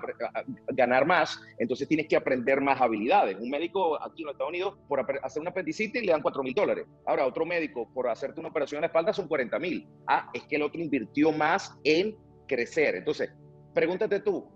ganar 0.68 1.06
más, 1.06 1.40
entonces 1.58 1.86
tienes 1.86 2.08
que 2.08 2.16
aprender 2.16 2.60
más 2.60 2.80
habilidades. 2.80 3.36
Un 3.38 3.50
médico 3.50 4.02
aquí 4.02 4.22
en 4.22 4.26
los 4.26 4.34
Estados 4.34 4.50
Unidos 4.50 4.78
por 4.88 5.06
hacer 5.22 5.42
un 5.42 5.48
apendicitis 5.48 6.02
le 6.02 6.12
dan 6.12 6.22
4 6.22 6.42
mil 6.42 6.54
dólares. 6.54 6.86
Ahora, 7.04 7.26
otro 7.26 7.44
médico 7.44 7.90
por 7.92 8.08
hacerte 8.08 8.40
una 8.40 8.48
operación 8.48 8.78
en 8.78 8.82
la 8.82 8.86
espalda 8.86 9.12
son 9.12 9.28
40 9.28 9.58
mil. 9.58 9.86
Ah, 10.06 10.30
es 10.32 10.44
que 10.44 10.56
el 10.56 10.62
otro 10.62 10.80
invirtió 10.80 11.32
más 11.32 11.78
en 11.84 12.16
crecer. 12.46 12.96
Entonces, 12.96 13.30
pregúntate 13.74 14.20
tú, 14.20 14.48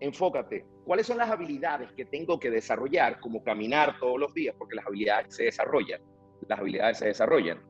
enfócate, 0.00 0.66
¿cuáles 0.84 1.06
son 1.06 1.18
las 1.18 1.30
habilidades 1.30 1.92
que 1.92 2.06
tengo 2.06 2.40
que 2.40 2.50
desarrollar 2.50 3.20
como 3.20 3.44
caminar 3.44 4.00
todos 4.00 4.18
los 4.18 4.34
días? 4.34 4.56
Porque 4.58 4.74
las 4.74 4.86
habilidades 4.86 5.34
se 5.36 5.44
desarrollan 5.44 6.00
las 6.48 6.58
habilidades 6.58 6.98
se 6.98 7.06
desarrollan, 7.06 7.60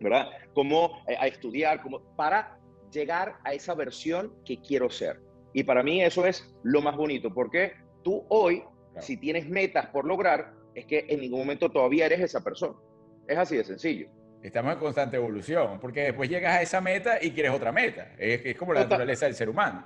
¿verdad? 0.00 0.28
Cómo 0.54 1.02
eh, 1.08 1.16
a 1.18 1.26
estudiar, 1.26 1.82
como 1.82 2.00
para 2.16 2.58
llegar 2.90 3.36
a 3.44 3.52
esa 3.52 3.74
versión 3.74 4.32
que 4.44 4.60
quiero 4.60 4.90
ser. 4.90 5.20
Y 5.52 5.64
para 5.64 5.82
mí 5.82 6.02
eso 6.02 6.26
es 6.26 6.54
lo 6.62 6.82
más 6.82 6.96
bonito, 6.96 7.32
porque 7.32 7.72
tú 8.02 8.24
hoy, 8.28 8.62
si 9.00 9.16
tienes 9.16 9.48
metas 9.48 9.86
por 9.86 10.04
lograr, 10.04 10.52
es 10.74 10.86
que 10.86 11.06
en 11.08 11.20
ningún 11.20 11.40
momento 11.40 11.70
todavía 11.70 12.06
eres 12.06 12.20
esa 12.20 12.42
persona. 12.44 12.74
Es 13.26 13.38
así 13.38 13.56
de 13.56 13.64
sencillo. 13.64 14.08
Estamos 14.42 14.74
en 14.74 14.78
constante 14.78 15.16
evolución, 15.16 15.80
porque 15.80 16.02
después 16.02 16.28
llegas 16.28 16.58
a 16.58 16.62
esa 16.62 16.80
meta 16.80 17.18
y 17.20 17.32
quieres 17.32 17.52
otra 17.52 17.72
meta. 17.72 18.12
Es, 18.18 18.42
es 18.44 18.56
como 18.56 18.74
la 18.74 18.80
naturaleza 18.80 19.26
del 19.26 19.34
ser 19.34 19.48
humano. 19.48 19.84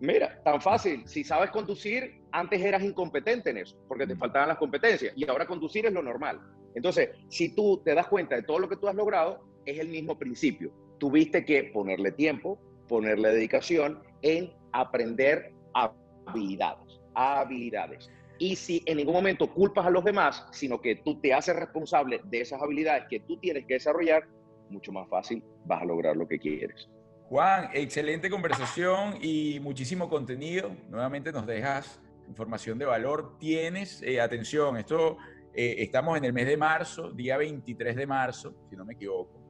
Mira, 0.00 0.40
tan 0.44 0.60
fácil. 0.60 1.08
Si 1.08 1.24
sabes 1.24 1.50
conducir, 1.50 2.17
antes 2.32 2.60
eras 2.60 2.82
incompetente 2.82 3.50
en 3.50 3.58
eso, 3.58 3.76
porque 3.88 4.06
te 4.06 4.16
faltaban 4.16 4.48
las 4.48 4.58
competencias. 4.58 5.12
Y 5.16 5.28
ahora 5.28 5.46
conducir 5.46 5.86
es 5.86 5.92
lo 5.92 6.02
normal. 6.02 6.40
Entonces, 6.74 7.10
si 7.28 7.54
tú 7.54 7.82
te 7.84 7.94
das 7.94 8.08
cuenta 8.08 8.36
de 8.36 8.42
todo 8.42 8.58
lo 8.58 8.68
que 8.68 8.76
tú 8.76 8.88
has 8.88 8.94
logrado, 8.94 9.40
es 9.64 9.78
el 9.78 9.88
mismo 9.88 10.18
principio. 10.18 10.72
Tuviste 10.98 11.44
que 11.44 11.64
ponerle 11.64 12.12
tiempo, 12.12 12.58
ponerle 12.88 13.30
dedicación 13.30 14.02
en 14.22 14.52
aprender 14.72 15.52
habilidades. 15.74 17.00
Habilidades. 17.14 18.10
Y 18.38 18.54
si 18.54 18.82
en 18.86 18.98
ningún 18.98 19.14
momento 19.14 19.52
culpas 19.52 19.86
a 19.86 19.90
los 19.90 20.04
demás, 20.04 20.46
sino 20.52 20.80
que 20.80 20.96
tú 20.96 21.20
te 21.20 21.34
haces 21.34 21.56
responsable 21.56 22.20
de 22.24 22.40
esas 22.40 22.62
habilidades 22.62 23.04
que 23.10 23.20
tú 23.20 23.36
tienes 23.38 23.66
que 23.66 23.74
desarrollar, 23.74 24.28
mucho 24.70 24.92
más 24.92 25.08
fácil 25.08 25.42
vas 25.64 25.82
a 25.82 25.84
lograr 25.84 26.16
lo 26.16 26.28
que 26.28 26.38
quieres. 26.38 26.88
Juan, 27.28 27.68
excelente 27.74 28.30
conversación 28.30 29.18
y 29.20 29.58
muchísimo 29.60 30.08
contenido. 30.08 30.70
Nuevamente 30.88 31.32
nos 31.32 31.46
dejas 31.46 32.00
información 32.28 32.78
de 32.78 32.84
valor. 32.84 33.38
Tienes, 33.38 34.02
eh, 34.02 34.20
atención, 34.20 34.76
esto 34.76 35.16
eh, 35.54 35.76
estamos 35.78 36.16
en 36.16 36.24
el 36.24 36.32
mes 36.32 36.46
de 36.46 36.56
marzo, 36.56 37.10
día 37.10 37.36
23 37.36 37.96
de 37.96 38.06
marzo, 38.06 38.54
si 38.68 38.76
no 38.76 38.84
me 38.84 38.94
equivoco, 38.94 39.40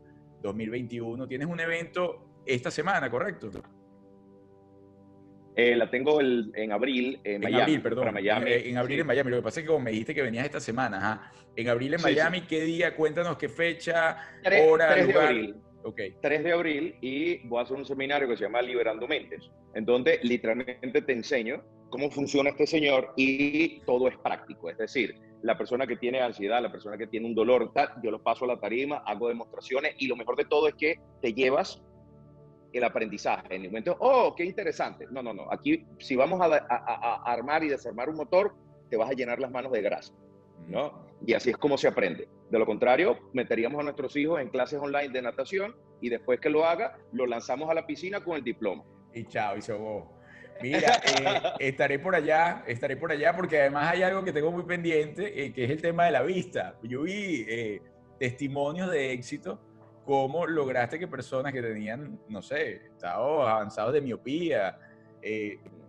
2021. 0.43 1.27
Tienes 1.27 1.49
un 1.49 1.61
evento 1.61 2.41
esta 2.47 2.71
semana, 2.71 3.11
¿correcto? 3.11 3.51
Eh, 5.55 5.75
la 5.75 5.91
tengo 5.91 6.21
en 6.21 6.73
abril 6.73 7.21
en, 7.25 7.41
Miami. 7.41 7.63
Abril, 7.63 7.83
perdón. 7.83 8.15
Miami. 8.15 8.53
En, 8.53 8.77
abril 8.79 9.01
en 9.01 9.07
Miami. 9.07 9.31
Lo 9.31 9.37
que 9.39 9.43
pasa 9.43 9.61
es 9.61 9.65
que 9.65 9.69
como 9.69 9.81
me 9.81 9.91
dijiste 9.91 10.15
que 10.15 10.23
venías 10.23 10.45
esta 10.45 10.61
semana, 10.61 11.33
en 11.57 11.69
abril 11.69 11.95
en 11.95 12.03
Miami, 12.03 12.43
¿qué 12.43 12.63
día? 12.63 12.95
Cuéntanos 12.95 13.37
qué 13.37 13.49
fecha, 13.49 14.19
hora, 14.69 14.95
3 14.95 15.07
lugar. 15.09 15.23
De 15.23 15.29
abril. 15.29 15.57
Okay. 15.83 16.15
3 16.21 16.45
de 16.45 16.53
abril 16.53 16.97
y 17.01 17.47
voy 17.49 17.61
a 17.61 17.63
hacer 17.63 17.77
un 17.77 17.85
seminario 17.85 18.29
que 18.29 18.37
se 18.37 18.45
llama 18.45 18.61
Liberando 18.63 19.09
Mentes, 19.09 19.51
en 19.75 19.85
donde 19.85 20.21
literalmente 20.23 21.03
te 21.03 21.13
enseño 21.13 21.63
cómo 21.91 22.11
funciona 22.11 22.51
este 22.51 22.67
señor 22.67 23.13
y 23.17 23.81
todo 23.81 24.09
es 24.09 24.17
práctico. 24.19 24.71
Es 24.71 24.79
decir, 24.79 25.19
la 25.43 25.57
persona 25.57 25.87
que 25.87 25.97
tiene 25.97 26.21
ansiedad, 26.21 26.61
la 26.63 26.73
persona 26.73 26.97
que 26.97 27.07
tiene 27.07 27.27
un 27.27 27.35
dolor, 27.35 27.73
yo 28.03 28.11
lo 28.11 28.23
paso 28.23 28.45
a 28.45 28.49
la 28.49 28.61
tarima, 28.61 28.99
hago 28.99 29.29
demostraciones 29.29 29.95
y 29.99 30.07
lo 30.07 30.17
mejor 30.17 30.37
de 30.37 30.45
todo 30.45 30.69
es 30.69 30.75
que 30.75 31.01
te 31.21 31.33
llevas 31.33 31.83
el 32.73 32.85
aprendizaje. 32.85 33.55
En 33.55 33.63
el 33.63 33.69
momento, 33.69 33.97
oh, 34.01 34.35
qué 34.37 34.45
interesante. 34.45 35.07
No, 35.11 35.23
no, 35.23 35.33
no. 35.33 35.51
Aquí, 35.51 35.87
si 35.99 36.17
vamos 36.17 36.41
a, 36.41 36.67
a 36.69 37.33
armar 37.33 37.65
y 37.65 37.69
desarmar 37.69 38.09
un 38.09 38.17
motor, 38.17 38.55
te 38.91 38.97
vas 38.97 39.11
a 39.11 39.15
llenar 39.15 39.41
las 39.41 39.51
manos 39.51 39.73
de 39.73 39.83
grasa. 39.83 40.13
¿no? 40.67 41.07
Y 41.27 41.35
así 41.35 41.51
es 41.51 41.57
como 41.57 41.79
se 41.79 41.89
aprende. 41.89 42.29
De 42.51 42.59
lo 42.59 42.67
contrario, 42.67 43.19
meteríamos 43.33 43.81
a 43.81 43.85
nuestros 43.85 44.17
hijos 44.17 44.41
en 44.41 44.49
clases 44.49 44.81
online 44.81 45.11
de 45.11 45.23
natación 45.23 45.75
y 46.01 46.09
después 46.09 46.41
que 46.41 46.51
lo 46.51 46.65
haga, 46.65 46.97
lo 47.13 47.27
lanzamos 47.27 47.69
a 47.71 47.75
la 47.75 47.87
piscina 47.87 48.23
con 48.23 48.37
el 48.37 48.45
diploma. 48.45 48.85
Y 49.15 49.25
chao, 49.25 49.57
y 49.57 49.63
se 49.63 49.73
Mira, 50.63 51.01
eh, 51.61 51.69
estaré 51.69 51.99
por 51.99 52.15
allá, 52.15 52.65
estaré 52.67 52.97
por 52.97 53.13
allá 53.13 53.35
porque 53.35 53.61
además 53.61 53.93
hay 53.93 54.03
algo 54.03 54.25
que 54.25 54.33
tengo 54.33 54.51
muy 54.51 54.65
pendiente, 54.65 55.45
eh, 55.45 55.53
que 55.53 55.65
es 55.65 55.71
el 55.71 55.81
tema 55.81 56.07
de 56.07 56.13
la 56.13 56.23
vista. 56.23 56.77
Yo 56.83 57.03
vi 57.03 57.45
eh, 57.49 57.83
testimonios 58.19 58.91
de 58.91 59.13
éxito, 59.13 59.61
cómo 60.05 60.47
lograste 60.47 60.99
que 60.99 61.07
personas 61.07 61.53
que 61.53 61.63
tenían, 61.63 62.19
no 62.29 62.43
sé, 62.43 62.87
estados 62.87 63.49
avanzados 63.49 63.93
de 63.93 64.01
miopía, 64.01 64.79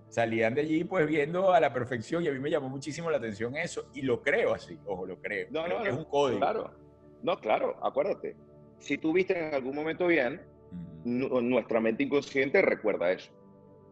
salían 0.09 0.55
de 0.55 0.61
allí 0.61 0.83
pues 0.83 1.07
viendo 1.07 1.53
a 1.53 1.59
la 1.59 1.71
perfección 1.71 2.23
y 2.23 2.27
a 2.27 2.31
mí 2.31 2.39
me 2.39 2.49
llamó 2.49 2.67
muchísimo 2.67 3.11
la 3.11 3.17
atención 3.17 3.55
eso 3.55 3.89
y 3.93 4.01
lo 4.01 4.21
creo 4.21 4.53
así, 4.53 4.77
ojo, 4.85 5.05
lo 5.05 5.19
creo. 5.19 5.47
No, 5.51 5.67
no, 5.67 5.85
es 5.85 5.93
un 5.93 6.05
código. 6.05 6.39
Claro, 6.39 6.71
no, 7.23 7.39
claro, 7.39 7.77
acuérdate. 7.81 8.35
Si 8.79 8.97
tú 8.97 9.13
viste 9.13 9.37
en 9.37 9.53
algún 9.53 9.75
momento 9.75 10.07
bien, 10.07 10.41
nuestra 11.03 11.79
mente 11.79 12.03
inconsciente 12.03 12.61
recuerda 12.61 13.11
eso. 13.11 13.31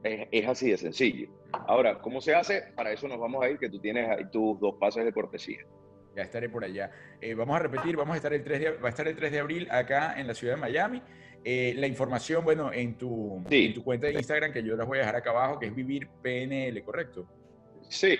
Es, 0.03 0.47
así 0.47 0.69
de 0.69 0.77
sencillo. 0.77 1.29
Ahora, 1.51 1.99
¿cómo 1.99 2.21
se 2.21 2.33
hace? 2.35 2.63
Para 2.75 2.91
eso 2.91 3.07
nos 3.07 3.19
vamos 3.19 3.43
a 3.43 3.49
ir, 3.49 3.57
que 3.57 3.69
tú 3.69 3.79
tienes 3.79 4.09
ahí 4.09 4.25
tus 4.31 4.59
dos 4.59 4.75
pases 4.75 5.05
de 5.05 5.11
cortesía. 5.11 5.59
Ya 6.15 6.23
estaré 6.23 6.49
por 6.49 6.63
allá. 6.63 6.91
Eh, 7.21 7.33
vamos 7.33 7.55
a 7.55 7.59
repetir, 7.59 7.95
vamos 7.95 8.13
a 8.13 8.17
estar 8.17 8.33
el 8.33 8.43
3 8.43 8.59
de, 8.59 8.71
va 8.71 8.87
a 8.87 8.89
estar 8.89 9.07
el 9.07 9.15
3 9.15 9.31
de 9.31 9.39
abril 9.39 9.67
acá 9.69 10.19
en 10.19 10.27
la 10.27 10.33
ciudad 10.33 10.55
de 10.55 10.61
Miami. 10.61 11.01
Eh, 11.43 11.73
la 11.77 11.87
información, 11.87 12.43
bueno, 12.43 12.73
en 12.73 12.97
tu, 12.97 13.43
en 13.49 13.73
tu 13.73 13.83
cuenta 13.83 14.07
de 14.07 14.13
Instagram, 14.13 14.51
que 14.51 14.63
yo 14.63 14.75
las 14.75 14.87
voy 14.87 14.97
a 14.97 15.01
dejar 15.01 15.15
acá 15.17 15.29
abajo, 15.29 15.59
que 15.59 15.67
es 15.67 15.75
Vivir 15.75 16.07
PNL, 16.21 16.83
¿correcto? 16.83 17.27
Sí, 17.89 18.17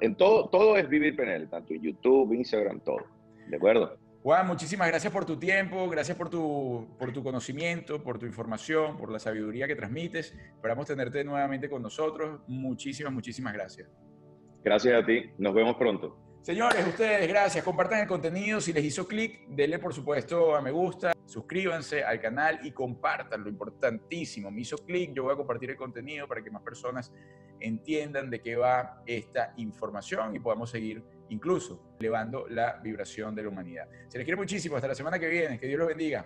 en 0.00 0.14
todo, 0.14 0.48
todo 0.48 0.76
es 0.76 0.88
Vivir 0.88 1.16
PNL, 1.16 1.48
tanto 1.48 1.74
en 1.74 1.82
YouTube, 1.82 2.32
Instagram, 2.32 2.80
todo. 2.80 3.04
¿De 3.48 3.56
acuerdo? 3.56 3.98
Juan, 4.22 4.46
muchísimas 4.46 4.86
gracias 4.86 5.12
por 5.12 5.24
tu 5.24 5.36
tiempo, 5.36 5.88
gracias 5.88 6.16
por 6.16 6.30
tu, 6.30 6.86
por 6.96 7.12
tu 7.12 7.24
conocimiento, 7.24 8.00
por 8.04 8.20
tu 8.20 8.26
información, 8.26 8.96
por 8.96 9.10
la 9.10 9.18
sabiduría 9.18 9.66
que 9.66 9.74
transmites. 9.74 10.32
Esperamos 10.54 10.86
tenerte 10.86 11.24
nuevamente 11.24 11.68
con 11.68 11.82
nosotros. 11.82 12.40
Muchísimas, 12.46 13.12
muchísimas 13.12 13.52
gracias. 13.52 13.88
Gracias 14.62 15.02
a 15.02 15.04
ti. 15.04 15.24
Nos 15.38 15.52
vemos 15.52 15.74
pronto. 15.74 16.16
Señores, 16.42 16.86
ustedes, 16.86 17.26
gracias. 17.26 17.64
Compartan 17.64 17.98
el 17.98 18.06
contenido. 18.06 18.60
Si 18.60 18.72
les 18.72 18.84
hizo 18.84 19.08
clic, 19.08 19.46
denle 19.48 19.80
por 19.80 19.92
supuesto 19.92 20.54
a 20.54 20.62
me 20.62 20.70
gusta, 20.70 21.12
suscríbanse 21.26 22.04
al 22.04 22.20
canal 22.20 22.60
y 22.62 22.70
compartan. 22.70 23.42
Lo 23.42 23.48
importantísimo, 23.48 24.52
me 24.52 24.60
hizo 24.60 24.76
clic, 24.78 25.12
yo 25.14 25.24
voy 25.24 25.32
a 25.32 25.36
compartir 25.36 25.70
el 25.70 25.76
contenido 25.76 26.28
para 26.28 26.44
que 26.44 26.50
más 26.50 26.62
personas 26.62 27.12
entiendan 27.58 28.30
de 28.30 28.40
qué 28.40 28.54
va 28.54 29.02
esta 29.04 29.52
información 29.56 30.36
y 30.36 30.38
podamos 30.38 30.70
seguir 30.70 31.02
incluso 31.30 31.94
elevando 31.98 32.46
la 32.48 32.80
vibración 32.82 33.34
de 33.34 33.42
la 33.42 33.48
humanidad. 33.48 33.88
Se 34.08 34.18
les 34.18 34.24
quiere 34.24 34.36
muchísimo, 34.36 34.76
hasta 34.76 34.88
la 34.88 34.94
semana 34.94 35.18
que 35.18 35.28
viene, 35.28 35.58
que 35.58 35.66
Dios 35.66 35.78
los 35.78 35.88
bendiga. 35.88 36.24